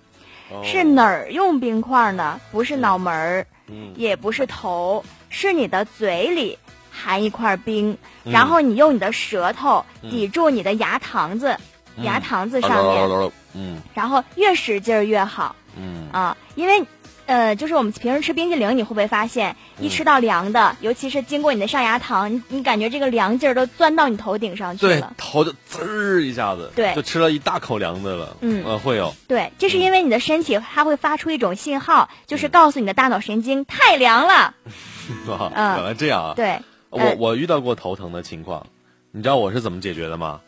[0.62, 2.42] 是哪儿用冰块呢？
[2.52, 3.48] 不是脑门儿，
[3.96, 6.60] 也不是头，是你的嘴里
[6.92, 11.58] 含一块冰，然后你用你的舌头抵住你的牙膛子。
[12.04, 16.08] 牙膛子上面，嗯，然后越使劲儿越好，嗯。
[16.12, 16.86] 啊，因为，
[17.26, 34.54] 呃，就是我们平时吃冰激凌，你会不会发现，一吃到凉的，尤其是经过你的上牙膛，你你感觉这个凉劲儿都钻到你头顶上去了，对，头就滋儿一下子，对，就吃了一大口凉的了，嗯，呃，会有，对，这是因为你的身体它会发出一种信号，就是告诉你的大脑神经太凉了，
[35.28, 38.66] 啊，原来这样啊，对，我我遇到过头疼的情况，
[39.12, 40.40] 你知道我是怎么解决的吗？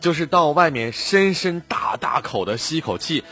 [0.00, 3.24] 就是到外面深深大大口的吸一口气，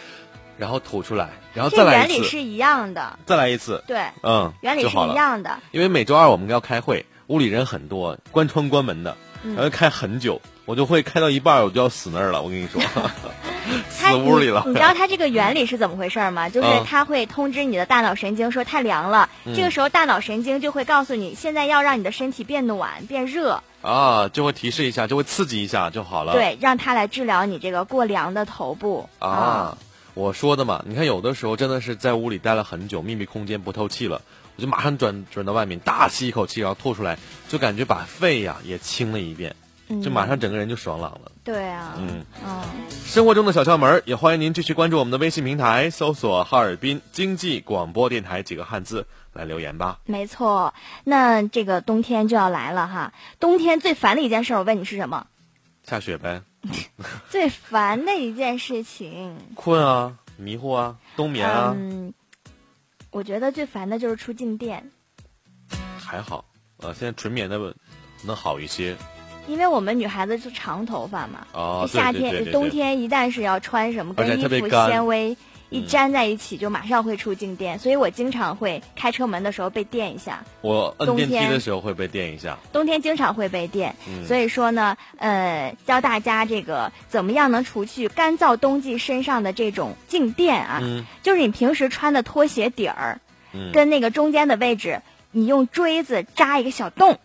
[0.59, 2.13] 然后吐出来，然后再来一次。
[2.13, 3.19] 原理是一样的。
[3.27, 3.83] 再来一次。
[3.87, 4.03] 对。
[4.23, 4.53] 嗯。
[4.63, 5.59] 原理是一样的。
[5.71, 12.43] 因为每周二我们要开会，屋里人很多，关窗关门的，然后开很久，我就会开到一半，我就要死那儿了。
[12.43, 12.81] 我跟你说。
[13.89, 14.65] 死屋里了。
[14.67, 16.49] 你知道它这个原理是怎么回事吗？
[16.49, 23.63] 就是它会通知你的大脑神经说太凉了，这个时候大脑神经就会告诉你，现在要让你的身体变暖、变热。
[23.81, 26.33] 啊，就会提示一下，就会刺激一下就好了。
[26.33, 29.09] 对，让它来治疗你这个过凉的头部。
[29.21, 29.79] 啊，
[30.15, 34.21] 我说的嘛，你看有的时候真的是在屋里待了很久，密闭空间不透气了，
[34.57, 39.55] 我就马上转转到外面，大吸一口气，然后吐出来，就感觉把肺呀也清了一遍。
[40.03, 41.33] 就马上整个人就爽朗了。
[41.45, 42.63] 对啊，嗯嗯，
[43.05, 49.99] 生活中的小窍门也欢迎您继续关注我们的微信平台，搜索“哈尔滨经济广播电台”几个汉字来留言吧。
[50.07, 50.73] 没错，
[51.05, 53.13] 那这个冬天就要来了哈。
[53.41, 55.27] 冬天最烦的一件事，我问你是什么？
[55.85, 56.43] 下雪呗。
[57.29, 59.37] 最烦的一件事情。
[59.57, 61.75] 困啊，迷糊啊，冬眠啊。
[61.77, 62.15] 嗯，
[63.11, 64.93] 我觉得最烦的就是出静电。
[65.99, 66.45] 还好，
[66.77, 67.59] 呃，现在纯棉的
[68.25, 68.97] 能好一些。
[69.47, 75.37] 因为我们女孩子是长头发嘛，哦，夏天、冬天一旦是要穿什么，跟衣服纤维
[75.69, 80.45] 一粘在一起，就马上会出静电，所以我经常会开车门的时候被电一下。
[80.61, 82.59] 我摁电梯的时候会被电一下。
[82.73, 83.97] 冬天经常会被电，
[84.29, 90.83] 所以说呢，呃，教大家这个怎么样能除去干燥冬季身上的这种静电啊？
[91.23, 93.19] 就是你平时穿的拖鞋底儿，
[93.73, 97.19] 跟那个中间的位置，你用锥子扎一个小洞。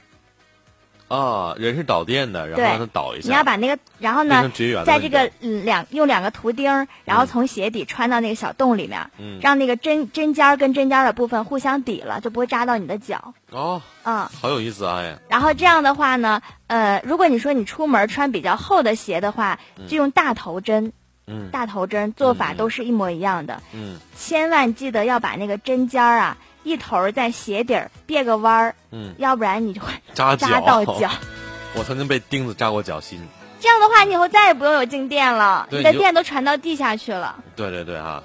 [1.07, 3.29] 啊，人是导电的，然后让它导一下。
[3.29, 4.51] 你要把那个，然后呢，
[4.85, 9.09] 在这个两用两个图钉，然后从鞋底穿到那个小洞里面，
[9.41, 13.33] 让那个针针尖跟针尖的部分互相抵了，就不会扎到你的脚。
[13.51, 14.99] 哦，嗯，好有意思啊！
[14.99, 15.17] 哎。
[15.29, 20.91] 然后这样的话呢，呃，如果你说你出门穿比较厚的鞋的话，就用大头针。
[21.27, 21.49] 嗯。
[21.51, 23.61] 大头针做法都是一模一样的。
[23.73, 23.97] 嗯。
[24.17, 26.37] 千万记得要把那个针尖儿啊。
[26.67, 31.09] 一头在鞋底儿别个弯儿，嗯，要不然你就会 扎扎到脚。
[31.75, 33.21] 我曾经被钉子扎过脚心。
[33.59, 37.35] 这样的话，你以后再也不用有静电了，你的电都传到地下去了。
[37.55, 38.21] 对对对啊，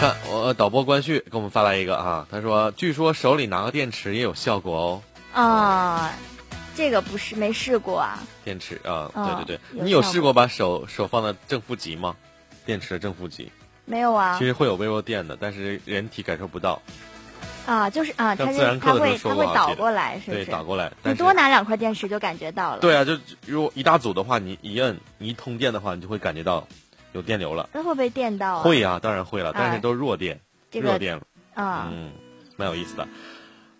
[0.00, 5.02] 看我导播关旭给我们发来一个啊，他说据说手里拿个电池也有效果哦。
[5.40, 6.12] 啊，
[6.74, 8.18] 这个不是没试过啊。
[8.44, 12.14] 电池啊，对对对，你有试过把手手放在正负极吗？
[12.66, 13.50] 电池的正负极。
[13.86, 14.36] 没有啊。
[14.38, 16.80] 其实会有微弱电的，但是人体感受不到。
[17.68, 20.46] 啊，就是啊，它它会它会倒过来，是不是？
[20.46, 20.90] 对，倒过来。
[21.02, 22.78] 你多拿两块电池就感觉到了。
[22.78, 26.66] 对啊，就如果一大组的话，你一摁，你一通电的话，你就会感觉到
[27.12, 27.68] 有电流了。
[27.74, 28.60] 那会不会电到？
[28.60, 30.40] 会呀，当然会了，但是都弱电，
[30.72, 31.22] 弱电了。
[31.52, 32.10] 啊，嗯，
[32.56, 33.06] 蛮有意思的。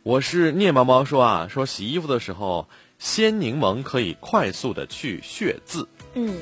[0.03, 2.69] 我是聂毛毛说啊，说洗衣服的时候，
[2.99, 5.89] 鲜柠檬可以快速的去血渍。
[6.13, 6.37] 嗯，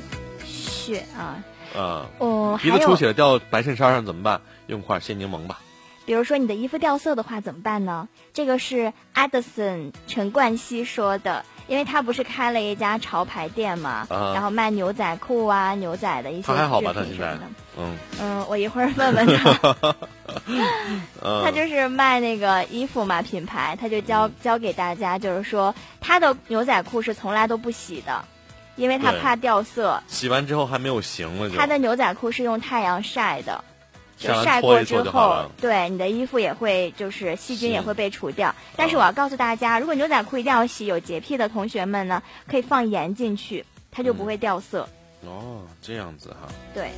[0.45, 1.45] 血啊。
[1.77, 2.07] 啊。
[2.19, 4.41] 哦，鼻子出血了，掉白衬衫上怎么办？
[4.67, 5.61] 用块鲜柠檬吧。
[6.07, 8.09] 比如说你的衣服掉色的话怎么办呢？
[8.33, 16.93] 这个是 Edison 陈冠希说的，因为他不是开了一家潮牌店嘛，然后卖牛仔裤啊、牛仔的一些他还好吧？
[16.95, 17.37] 他现在，
[17.77, 19.97] 嗯嗯，我一会儿问问他。
[21.45, 28.25] 他就是卖那个衣服嘛，品牌，他就教教给大家，就是说他的牛仔裤是从来都不洗的，
[28.77, 30.01] 因为他怕掉色。
[30.07, 33.65] 洗完之后还没有型了，他的牛仔裤是用太阳晒的。
[34.17, 38.55] 就晒过之后，对你的衣服也会就是细菌也会被除掉。
[38.75, 44.89] 但是我要告诉大家，如果牛仔裤一定要洗，有洁癖的同学们呢，可以放盐进去，它就不会掉色。
[45.23, 46.49] 哦，这样子哈。
[46.73, 46.91] 对。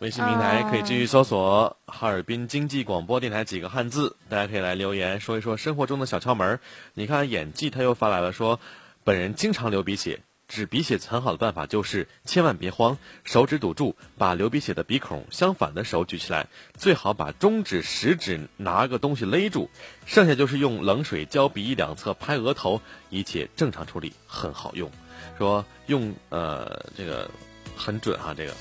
[0.00, 6.60] 微信平台可以继续搜索“哈尔滨经济广播电台”几个汉字，大家可以来留言说一说生活中的小窍门。
[6.92, 8.60] 你看，演技他又发来了说，
[9.02, 10.20] 本人经常流鼻血。
[10.46, 19.70] 止鼻血很好的办法就是千万别慌，手指堵住，把流鼻血的鼻孔相反的手举起来，最好把中指、食指拿个东西勒住，
[20.06, 22.80] 剩下就是用冷水浇鼻翼两侧，拍额头，
[23.10, 24.90] 一切正常处理，很好用。
[25.38, 27.30] 说用呃这个
[27.76, 28.52] 很准哈，这个。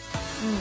[0.44, 0.58] 嗯，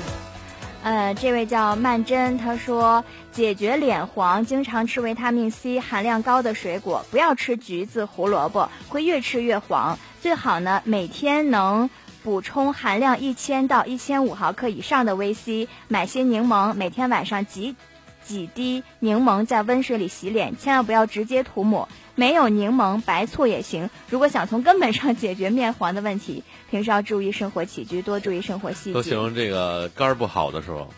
[0.82, 9.96] 呃，这位叫曼珍，他说解决脸黄，经常吃维他命 C 含量高的水果，不要吃橘子、胡萝卜，会越吃越黄。
[10.20, 11.88] 最好呢，每天能
[12.24, 15.68] 补充含量一千到一千五毫克以上的维 C。
[15.86, 17.76] 买些柠檬，每天晚上挤
[18.24, 21.88] 几滴柠檬在温水里洗脸，千万不要直接涂抹。
[22.14, 23.88] 没有柠檬，白醋也行。
[24.08, 28.94] 如果想从根本上解决面黄的问题，平时要注意生活起居，多注意生活细节。
[28.94, 30.88] 都形容这个肝儿不好的时候，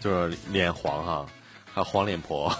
[0.00, 1.26] 就是脸黄哈。
[1.74, 2.54] 还黄脸婆，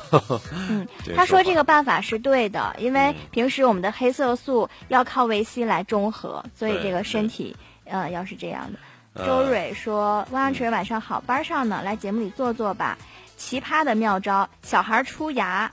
[0.71, 7.55] 嗯，他说这个办法是对的，因为平时我们的黑色素要靠维 C 来中和，所以这个身体，
[7.85, 9.27] 呃，要是这样的。
[9.27, 12.97] 周蕊说：“汪洋晨晚上好，班上呢，来节目里坐坐吧。
[13.37, 15.71] 奇葩的妙招，小孩出牙，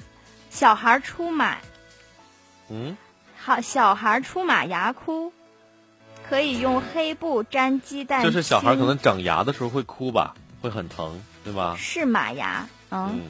[0.49, 1.57] 小孩出马，
[2.69, 2.97] 嗯，
[3.37, 5.31] 好，小孩出马牙哭，
[6.27, 8.23] 可以用黑布粘鸡蛋。
[8.23, 11.75] 就是小孩可能长牙的时候会哭吧，会很疼，对吧？
[11.77, 13.21] 是马牙，嗯，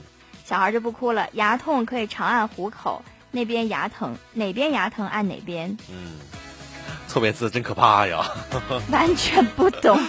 [0.46, 1.30] 小孩就不哭了。
[1.34, 5.78] 牙痛可以长按虎口，那边牙疼，哪边牙疼按哪边。
[5.90, 6.18] 嗯，
[7.08, 8.26] 错别字真可怕呀！
[8.92, 10.00] 完全不懂。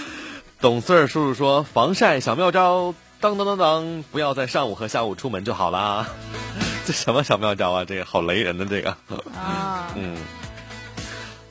[0.60, 6.08] 懂事儿叔叔说防晒小妙招，当当当当，不要在上午和下午出门就好啦。
[6.86, 7.84] 这什么小妙招啊？
[7.84, 8.96] 这个好雷人的这个。
[9.36, 9.92] 啊。
[9.96, 10.16] 嗯。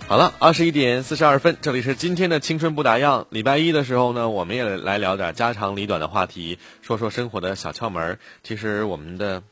[0.07, 3.25] 好了，二十一点四十二分，这里是今天的青春不打烊。
[3.29, 8.17] 礼拜一的时候呢，我们也来聊点家长里短的话题，说说生活的小窍门。
[8.43, 9.43] 其实我们的，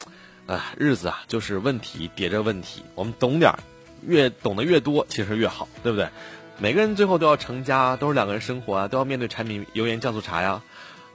[0.47, 2.81] 啊，日子啊，就是问题叠着问题。
[2.95, 3.59] 我们懂点儿，
[4.03, 6.09] 越懂得越多，其实越好，对不对？
[6.57, 10.63] 每个人最后都要成家，都是两个人生活啊，都要面对柴米油盐酱醋茶呀。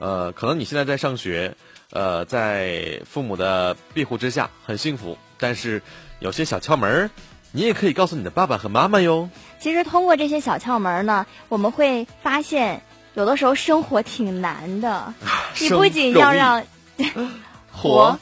[0.03, 1.55] 呃，可能你现在在上学，
[1.91, 5.81] 呃，在父母的庇护之下很幸福，但是
[6.19, 7.09] 有些小窍门儿。
[7.55, 9.29] 你也可以告诉你的爸爸和妈妈哟。
[9.59, 12.81] 其实通过这些小窍门呢，我们会发现，
[13.13, 15.13] 有的时候生活挺难的。
[15.61, 16.65] 你不仅要让
[17.71, 18.19] 活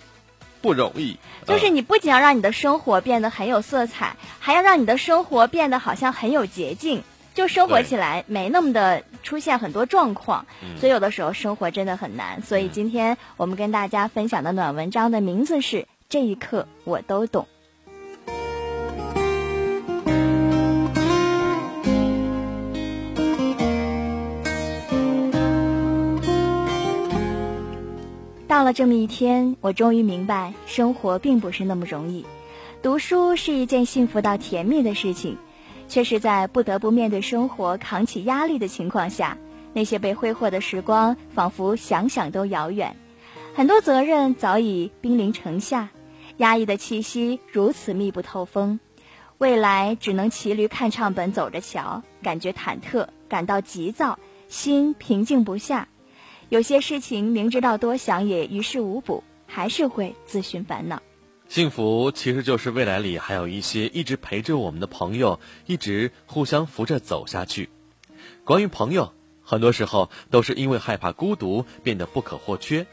[0.62, 1.18] 不容易，
[1.48, 7.02] 就是你不仅要让你的生活变得很有色彩，还要让你的生活变得好像很有捷径，
[7.34, 10.46] 就生活起来没那么的出现很多状况。
[10.78, 12.42] 所以有的时候生活真的很难。
[12.42, 15.78] 所以今天我们跟大家分享的暖文章的名字是
[16.10, 17.44] 《这一刻我都懂》。
[28.48, 32.26] 到了这么一天，我终于明白，生活并不是那么容易。
[32.84, 35.38] 读书是一件幸福到甜蜜的事情，
[35.92, 39.38] 却是在不得不面对生活、扛起压力的情况下，
[39.74, 42.96] 那些被挥霍的时光，仿佛想想都遥远。
[43.54, 45.89] 很多责任早已兵临城下，
[46.38, 48.80] 压抑的气息如此密不透风，
[49.38, 54.18] 未来只能骑驴看唱本走着瞧，感觉忐忑，感到急躁，
[54.48, 55.89] 心平静不下。
[56.48, 61.02] 有些事情明知道多想也于事无补，还是会自寻烦恼。
[61.52, 67.70] 幸福其实就是未来里还有一些一直陪着我们的朋友，一直互相扶着走下去。
[68.45, 69.12] 关于朋友，
[69.43, 72.88] 很多时候都是因为害怕孤独变得不可或缺。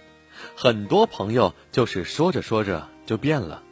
[0.57, 3.63] 很多朋友就是说着说着就变了，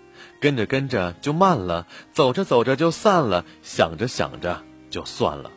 [0.40, 5.50] 跟着跟着就慢了，走着走着就散了，想着想着就算了。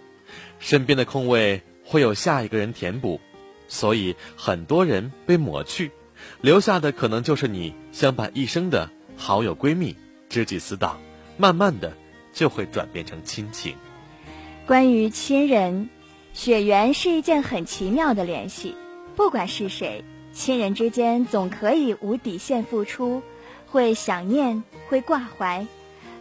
[0.57, 3.21] 身边的空位会有下一个人填补。
[3.67, 5.91] 所以很多人被抹去，
[6.41, 8.89] 留下的可能就是你相伴一生的
[9.19, 9.95] 好友、闺蜜、
[10.29, 10.97] 知己、死党，
[11.37, 11.93] 慢慢的
[12.33, 13.75] 就会转变成亲情。
[14.65, 15.89] 关于亲人，
[16.33, 18.73] 血缘是一件很奇妙的联系。
[19.17, 23.21] 不管是谁，亲人之间总可以无底线付出，
[23.67, 25.67] 会想念，会挂怀，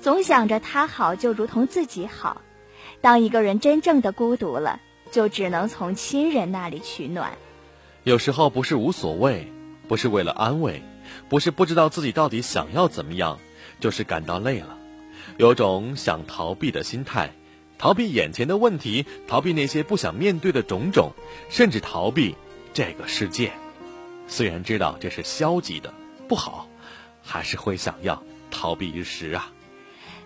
[0.01, 2.42] 总想着他好就如同自己好。
[3.01, 4.80] 当一个人真正的孤独了。
[5.11, 7.32] 就只能从亲人那里取暖。
[8.05, 9.51] 有时候不是无所谓，
[9.88, 10.82] 不是为了安慰，
[11.28, 13.38] 不是不知道自己到底想要怎么样，
[13.80, 14.78] 就是感到累了，
[15.36, 17.32] 有种想逃避的心态，
[17.78, 21.12] 逃避眼前的问题，逃避那些不想面对的种种，
[21.50, 22.34] 甚至逃避
[22.72, 23.52] 这个世界。
[24.26, 25.92] 虽然知道这是消极的，
[26.26, 26.68] 不好，
[27.22, 29.52] 还是会想要逃避一时啊。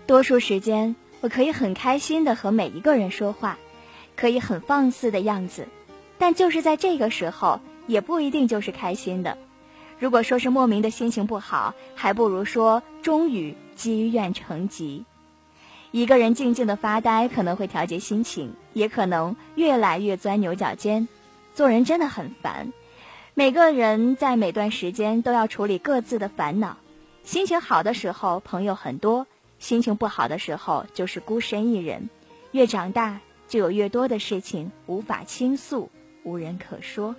[0.05, 3.57] 多数时间，我可以很开心的和每一个人说话。
[4.15, 5.67] 可以很放肆的样子，
[6.19, 9.35] 但就是在这个时候，也不一定就是开心的。
[9.99, 15.05] 如果说是莫名的心情不好，还不如说终于积怨成疾。
[15.91, 21.07] 一个人静静的发呆，可能会调节心情，也可能越来越钻牛角尖。
[21.53, 22.73] 做人真的很烦，
[23.33, 26.77] 每个人在每段时间都要处理各自的烦恼。
[27.23, 29.25] 心情好的时候，朋友很多；
[29.59, 32.09] 心情不好的时候，就是孤身一人。
[32.51, 33.19] 越长大。
[33.45, 35.91] 就有越多的事情无法倾诉，
[36.23, 37.15] 无人可说。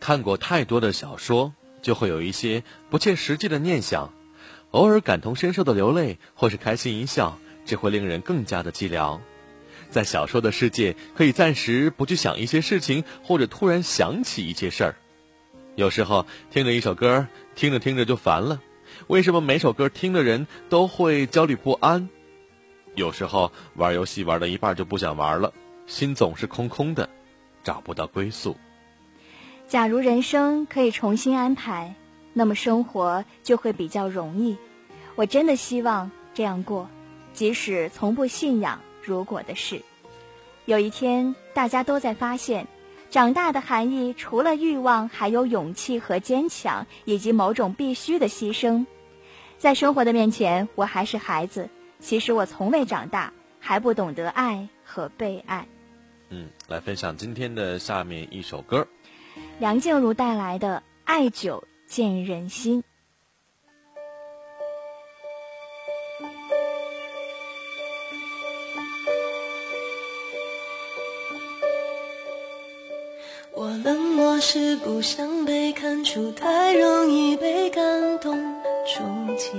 [0.00, 1.52] 看过太多的小说，
[1.82, 4.12] 就会有一些不切实际的念想，
[4.70, 9.20] 偶尔感同身受的流泪，或是开心一笑，只会令人更加的寂寥。
[9.90, 14.96] 在小说的世界，可以暂时不去想一些事情，或者突然想起一些事儿。
[15.76, 18.60] 有时候听着一首歌，听着听着就烦了。
[19.06, 22.08] 为什么每首歌听的人都会焦虑不安？
[22.94, 25.52] 有时候玩游戏玩到一半就不想玩了，
[25.86, 27.08] 心总是空空的，
[27.62, 28.56] 找不到归宿。
[29.68, 31.94] 假如人生可以重新安排
[32.32, 34.56] 那么生活就会比较容易。
[35.14, 36.88] 我真的希望这样过
[37.34, 39.82] 即使从不信仰如果的事。
[40.64, 42.66] 有一天大家都在发现
[43.10, 48.86] 长大的含义除了欲望还有勇气和坚强以及某种必须的牺牲
[49.58, 51.68] 在生活的面前我还是孩子。
[52.00, 55.66] 其实我从未长大还不懂得爱和被爱。
[56.30, 58.86] 嗯来分享今天的下面一首歌
[59.60, 62.84] 梁静茹带来的爱久见人心。
[73.52, 77.82] 我冷漠是不想被看出太容易被感
[78.20, 78.38] 动
[78.86, 79.02] 触
[79.36, 79.58] 及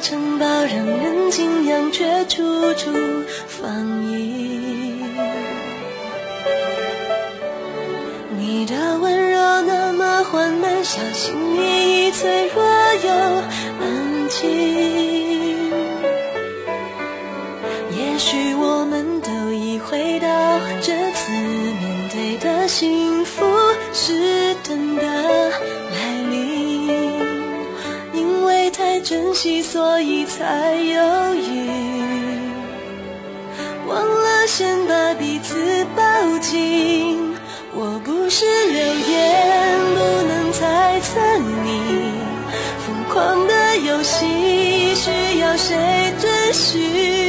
[0.00, 2.42] 城堡让人敬仰却处
[2.74, 2.90] 处
[29.62, 31.94] 所以才犹豫。
[33.86, 37.34] 忘了先把彼此抱紧
[37.74, 42.12] 我不是流言不能猜测你
[42.86, 45.76] 疯狂的游戏需要谁
[46.20, 47.23] 准许？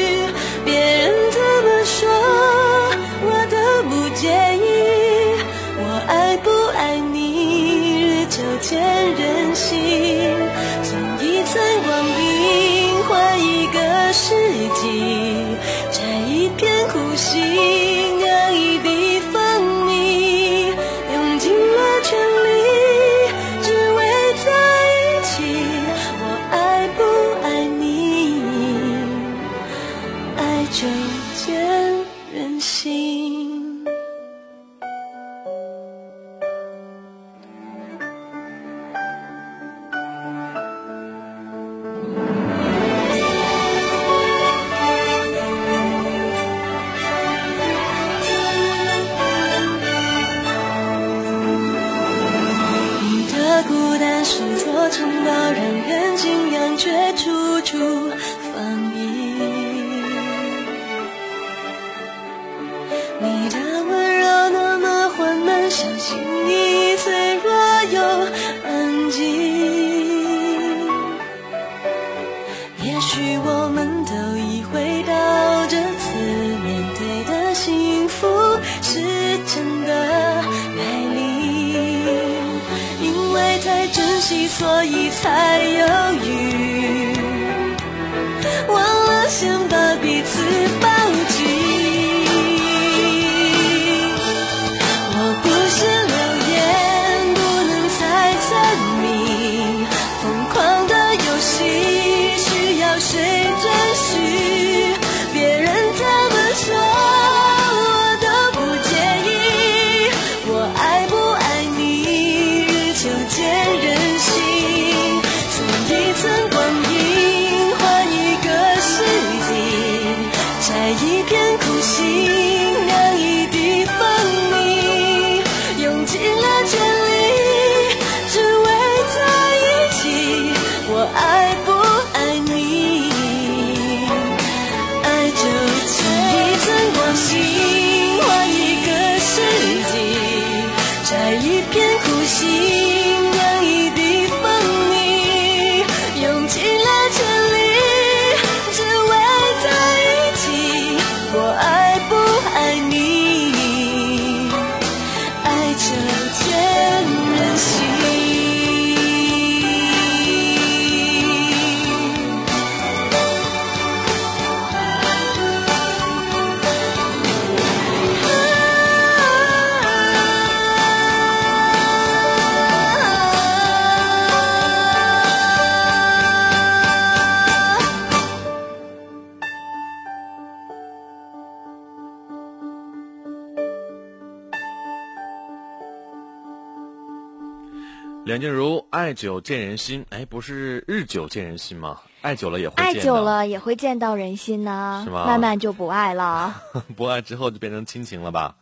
[188.35, 190.05] 梁静茹爱久见人心。
[190.09, 192.01] 哎不是日久见人心吗？
[192.19, 195.03] 爱久了也会爱久了也会见到人心呢。
[195.05, 195.25] 是吗？
[195.25, 196.61] 慢慢就不爱了。
[196.97, 198.55] 不爱之后就变成亲情了吧？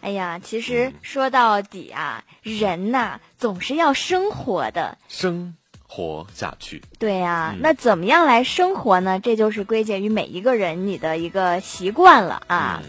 [0.00, 4.96] 哎呀其实说到底啊人呐总是要生活的。
[5.08, 5.56] 生
[5.88, 6.80] 活下去。
[7.00, 9.18] 对呀那怎么样来生活呢？
[9.18, 12.80] 这就是归结于每一个人你的一个习惯了啊。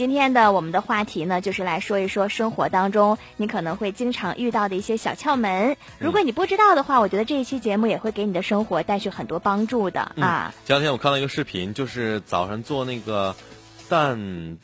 [0.00, 5.76] 今天的我们的话题呢，就是来说一说生活当中你可能会经常遇到的一些小窍门。
[5.98, 10.54] 如果你不知道的话，我觉得这一期节目也会给你的生活带去很多帮助的啊。
[10.64, 13.36] 前两天我看到一个视频，就是早上做那个
[13.90, 14.56] 蛋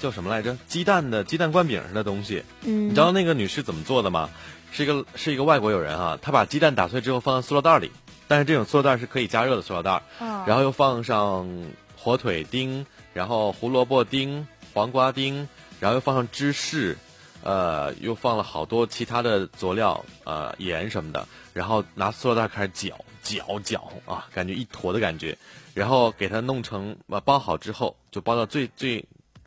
[0.00, 0.58] 叫什么来着？
[0.66, 2.42] 鸡蛋的鸡蛋灌饼似的东西。
[2.62, 4.28] 嗯，你知道那个女士怎么做的吗？
[4.72, 7.92] 是一个是一个外国友人啊，她把鸡蛋打碎之后放在塑料袋里，
[8.26, 11.48] 但是这种塑料袋是可以加热的塑料袋，嗯然后又放上
[11.96, 15.48] 火腿丁，然后胡萝卜丁、黄瓜丁，
[15.78, 16.98] 然后又放上芝士，
[17.44, 25.38] 呃，又放了好多其他的佐料，呃，盐什么的，然后拿塑料袋开始搅搅搅啊，感觉一坨的感觉，
[25.74, 29.04] 然后给它弄成呃包好之后，就包到最最，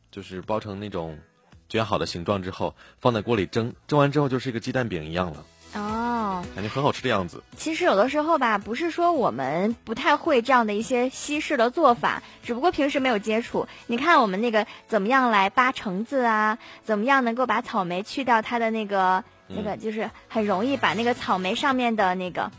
[0.10, 1.20] 就是包成那种
[1.68, 7.44] 卷好的形状之后，放在锅里蒸，蒸完之后就是一个鸡蛋饼一样了，哦，感觉很好吃的样子。
[7.56, 13.68] 其实有的时候吧，不是说我们不太会这样的一些西式的做法，只不过平时没有接触。
[13.86, 22.50] 你看我们那个怎么样来扒橙子啊，怎么样能够把草莓去掉它的那个、那个，就是很容易把那个草莓上面的那个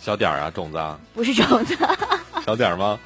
[0.00, 1.76] 小点儿啊，种子啊，不是种子，
[2.48, 2.98] 小点儿吗？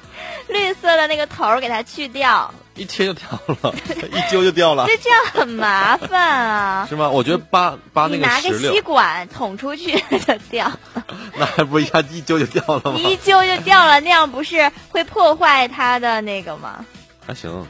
[0.47, 3.27] 绿色的那个头儿给它去掉，一切就掉
[3.61, 3.75] 了，
[4.09, 6.85] 一揪就掉了这，这样很麻烦啊。
[6.87, 7.09] 是吗？
[7.09, 10.71] 我觉得扒扒那你拿个吸榴，管捅出去就掉，
[11.37, 13.03] 那还不一下一揪就掉了吗你？
[13.03, 16.85] 一揪就掉了，那样不是会破坏它的那个吗？
[17.27, 17.67] 还行。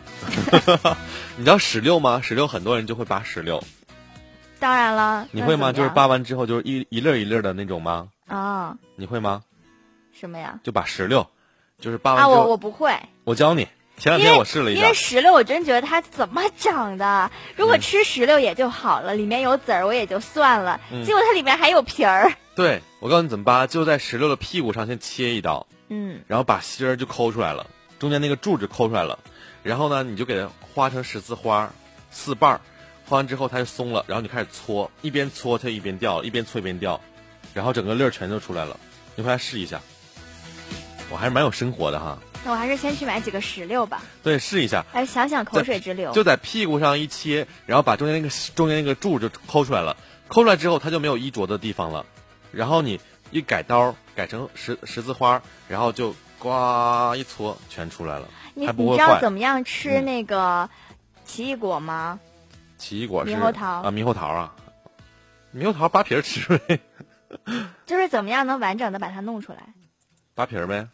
[1.37, 2.21] 你知道石榴吗？
[2.23, 3.63] 石榴很多人就会扒石榴，
[4.59, 5.71] 当然了，你会吗？
[5.71, 8.09] 就是扒完之后就是一一粒儿一粒儿的那种吗？
[8.27, 9.41] 啊、你会吗？
[10.19, 10.59] 什么呀？
[10.63, 11.27] 就把石榴，
[11.83, 13.67] 就是扒完啊，我我不会，我教你。
[13.97, 17.29] 前两天我试了一下因为，石榴，我真觉得它怎么长的？
[17.57, 22.31] 如果嗯吃石榴也就好了，里面有籽儿我也就算了，嗯结果它里面还有皮儿。
[22.55, 27.67] 对我告诉你怎么扒，就在石榴的屁股上先切一刀，嗯，然后把芯儿就抠出来了，
[27.99, 29.19] 中间那个柱子抠出来了，
[29.61, 31.71] 然后呢，你就给它花成十字花，
[32.11, 32.61] 四瓣儿，
[33.05, 36.99] 花完之后它就松了，然后你开始搓，一边搓它一边掉，一边搓一边掉，
[37.53, 38.79] 然后整个粒儿全都出来了，
[39.15, 39.81] 你回来试一下，
[41.13, 46.11] 我还是蛮有生活的哈，那我还是先去买几个石榴吧，对，试一下，哎想想口水直流。
[46.11, 49.95] 就在屁股上一切，然后把中间那个中间那个柱就抠出来了，
[50.27, 52.03] 抠出来之后它就没有衣着的地方了，
[52.51, 52.99] 然后你
[53.29, 58.65] 一改刀改成十十字花，然后就呱一搓全出来了，你。
[58.65, 60.67] 你知道怎么样吃嗯那个
[61.25, 62.19] 奇异果吗？
[62.79, 64.55] 奇异果是猕猴桃啊，猕猴桃啊，
[65.55, 66.79] 猕猴桃扒皮儿吃呗，
[67.85, 69.59] 就是怎么样能完整的把它弄出来？
[70.35, 70.87] 扒皮儿呗，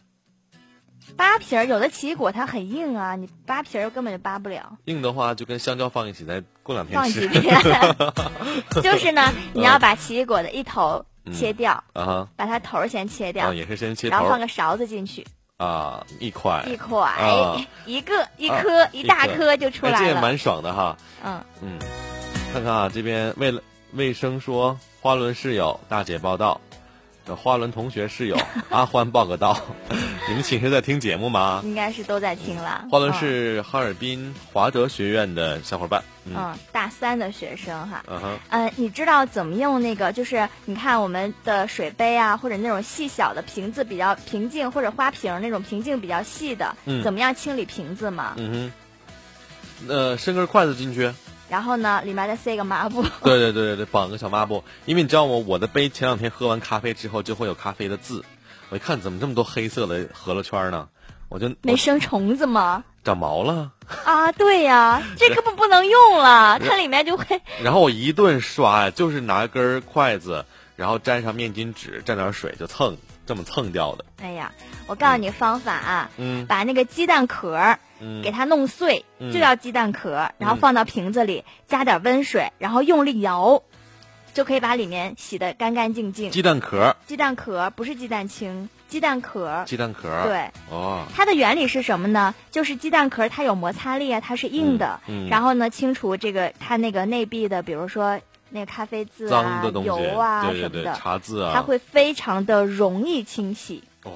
[1.16, 4.76] 扒皮儿，有的奇异果它很硬啊，你扒皮儿根本就扒不了。
[4.86, 7.40] 硬的话就跟香蕉放一起，再过两天放吃几。
[7.40, 7.60] 天，
[8.82, 15.26] 就是呢，你要把奇异果的一头切掉，啊哈，把它头先切掉，啊也是先切头然后放个勺子进去，
[15.58, 20.14] 啊，一块一块、啊一个一颗、一大颗就出哎，这来了。
[20.14, 20.96] 也蛮爽的哈。
[21.22, 21.78] 嗯，嗯，
[22.52, 26.69] 看看啊，这边为了卫生说，花轮室友大姐报道，这
[27.34, 28.36] 花轮同学室友
[28.68, 29.58] 阿欢报个到，
[30.28, 31.60] 你们寝室在听节目吗？
[31.64, 32.84] 应该是都在听了。
[32.90, 38.04] 花轮是哈尔滨华德学院的小伙伴，嗯，嗯嗯，大三的学生哈。
[38.08, 40.12] 嗯哼，呃，你知道怎么用那个？
[40.12, 48.34] 就是你看我们的水杯啊，或者那种细小的瓶子比较平静，或者花瓶那种瓶颈比较细的，嗯怎么样清理瓶子吗？
[48.36, 48.70] 嗯
[49.86, 51.10] 哼，呃，伸根筷子进去，
[51.50, 53.02] 然后呢，里面再塞个抹布。
[53.22, 58.24] 对对对对对，绑个小抹布，因为你知道吗我的杯前两天喝完咖啡之后就会有咖啡的渍，
[58.70, 60.88] 我一看怎么这么多黑色的合了圈呢，
[61.28, 62.84] 我就没生虫子吗？
[63.02, 63.72] 长毛了。
[64.04, 70.44] 啊，对呀，这个不不能用了，它里面就会然后我一顿刷呀，就是拿根筷子，
[70.80, 74.04] 然后沾上面巾纸，蘸点水就蹭，这么蹭掉的。
[74.22, 74.50] 哎呀，
[74.86, 83.62] 我告诉你方法啊，嗯把那个鸡蛋壳儿嗯给它弄碎，嗯就叫鸡蛋壳儿，然后放到瓶子里，加点温水，然后用力摇，
[84.32, 86.30] 就可以把里面洗得干干净净。
[86.30, 89.64] 鸡蛋壳，鸡蛋壳儿不是鸡蛋清，鸡蛋壳儿。
[89.66, 90.08] 鸡蛋壳。。
[90.24, 92.34] 对，哦，它的原理是什么呢？
[92.50, 98.18] 就是鸡蛋壳儿它有摩擦力啊，它是硬的，嗯嗯然后呢清除这个它那个内壁的，比如说
[98.50, 103.82] 那个咖啡渍脏啊、的东西，油啊对对对，什么的，茶渍啊，它会非常的容易清洗。
[104.04, 104.12] 哇，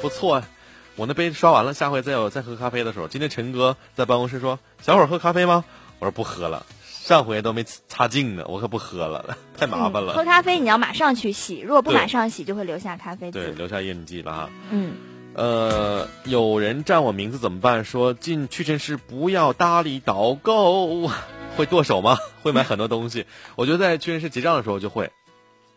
[0.00, 0.48] 不错啊。
[0.96, 5.64] 我那杯刷完了，下回再有再喝咖啡的时候，今天陈哥在办公室说：“小伙儿喝咖啡吗？”
[5.98, 10.12] 我说不喝了，上回都没擦净呢，我可不喝了， 太麻烦了。
[10.12, 13.52] 喝咖啡你要马上去洗，如果不马上洗，就会留下咖啡对，渍。
[13.52, 14.50] 留下印记了哈。
[14.70, 14.92] 嗯，
[15.34, 17.82] 呃，有人占我名字怎么办？
[17.84, 21.10] 说进屈臣氏不要搭理导购，
[21.56, 22.18] 会剁手吗？
[22.42, 23.26] 会买很多东西。
[23.56, 25.10] 我觉得在屈臣氏结账的时候就会，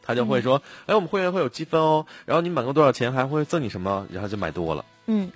[0.01, 4.85] 他就会说，哎，我们会员会有积分哦，然后你满够多少钱还会赠你什么，然后就买多了。
[5.05, 5.31] 嗯，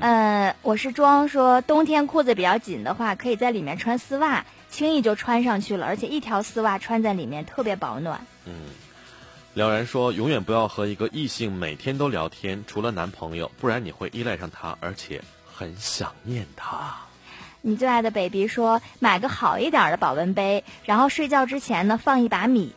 [0.00, 8.26] 呃，我是装说冬天裤子比较紧的话，可以在里面穿丝袜，轻易就穿上去了，而且一条丝袜穿在里面特别保暖。
[8.46, 8.52] 嗯
[9.54, 15.22] 了然说，永远不要和一个异性每天都聊天，除了男朋友，不然你会依赖上他，而且
[15.54, 17.01] 很想念他。
[17.64, 22.74] 你最爱的 baby 说，买个好一点的保温杯，然后睡觉之前呢放一把米，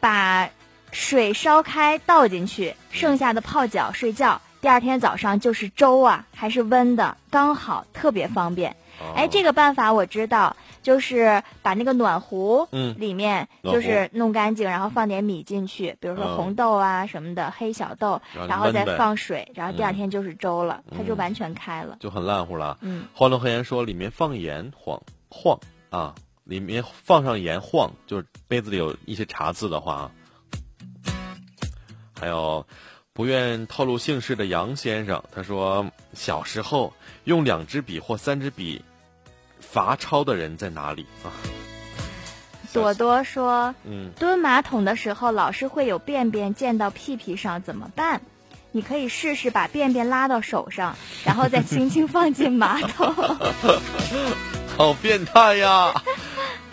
[0.00, 0.48] 把
[0.90, 4.40] 水烧开倒进去，剩下的泡脚睡觉。
[4.62, 8.74] 第二天早上就是粥啊，还是温的，刚好，特别方便。
[9.14, 12.94] 哎，这个办法我知道，就是把那个暖壶，嗯。
[12.98, 16.36] 里面就是弄干净，然后放点米进去，比如说嗯。
[16.36, 21.96] 红豆啊什么的，黑小豆，然后再放水，然后第二嗯天就是粥了，它就嗯完全开了。
[22.00, 22.78] 就很烂乎了。
[22.80, 25.58] 嗯，欢乐黑岩说里面放盐晃晃
[25.90, 30.10] 啊，里面放上盐晃，就是杯子里有一些茶渍的话啊。
[32.18, 32.66] 还有
[33.14, 36.92] 不愿透露姓氏的杨先生，他说小时候
[37.24, 38.84] 用两支笔或三支笔
[39.70, 41.30] 罚抄的人在哪里啊？
[42.72, 48.20] 朵朵说，嗯，蹲马桶的时候老是会有便便溅到屁屁上，怎么办？
[48.72, 53.12] 你可以试试把便便拉到手上，然后再轻轻放进马桶。
[54.78, 55.92] 好变态呀！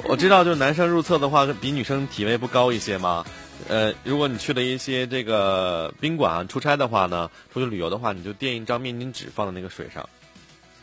[0.04, 3.26] 我知道，就是男生入厕的话，比女生体位不高一些吗？
[3.68, 10.08] 呃，如果你去了一些这个宾馆啊出差的话呢，出去旅游的话，你就垫一张面巾纸放在那个水上，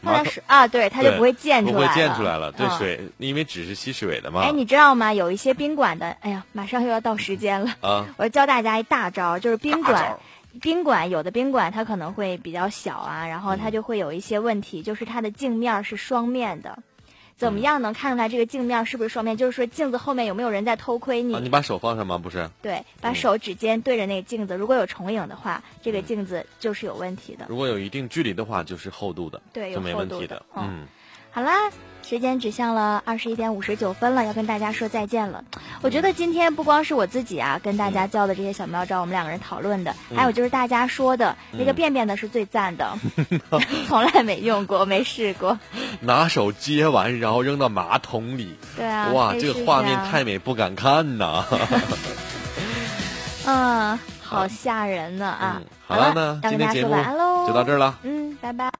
[0.04, 2.52] 放马桶在水啊，对，它就不会溅出来了，不会溅出来了。
[2.52, 4.42] 对嗯水，因为纸是吸水的嘛。
[4.42, 5.12] 哎，你知道吗？
[5.12, 7.74] 有一些宾馆的，哎呀，马上又要到时间了。
[7.80, 10.18] 啊， 我教大家一大招，就是宾馆，
[10.60, 16.78] 宾馆有的宾馆它可能会比较小啊，然后它嗯就会有一些问题，就是它的镜面是双面的。
[17.36, 19.36] 怎嗯么样能看出来这个镜面是不是双面？
[19.36, 21.34] 就是说镜子后面有没有人在偷窥你？
[21.34, 22.16] 啊，你把手放上吗？
[22.16, 27.46] 不是，对，把嗯手指尖对着那个镜子，如果有重影的话，这个镜子就是有问题的。
[27.48, 30.42] 如果有一定距离的话，就是厚度的，对有就没厚度的问题的。
[30.56, 30.88] 嗯嗯，
[31.30, 31.70] 好啦，
[32.06, 35.42] 时间指向了二十一点五十九分了，要跟大家说再见了。
[35.80, 42.94] 我觉得今天不光是我自己啊，跟大家教的这些小妙招，我们两个人讨论的，还有就是大家说的、那个便便的是最赞的，
[43.88, 45.58] 从来没用过，没试过。
[46.00, 48.56] 拿手接完，然后扔到马桶里。
[48.76, 51.46] 对啊，哇，这个画面啊太美，不敢看呐。
[53.46, 55.56] 嗯，好吓人呢啊！
[55.60, 57.98] 嗯好了，了那要跟大家说今天节目晚安喽，就到这儿了。
[58.02, 58.70] 嗯，拜拜。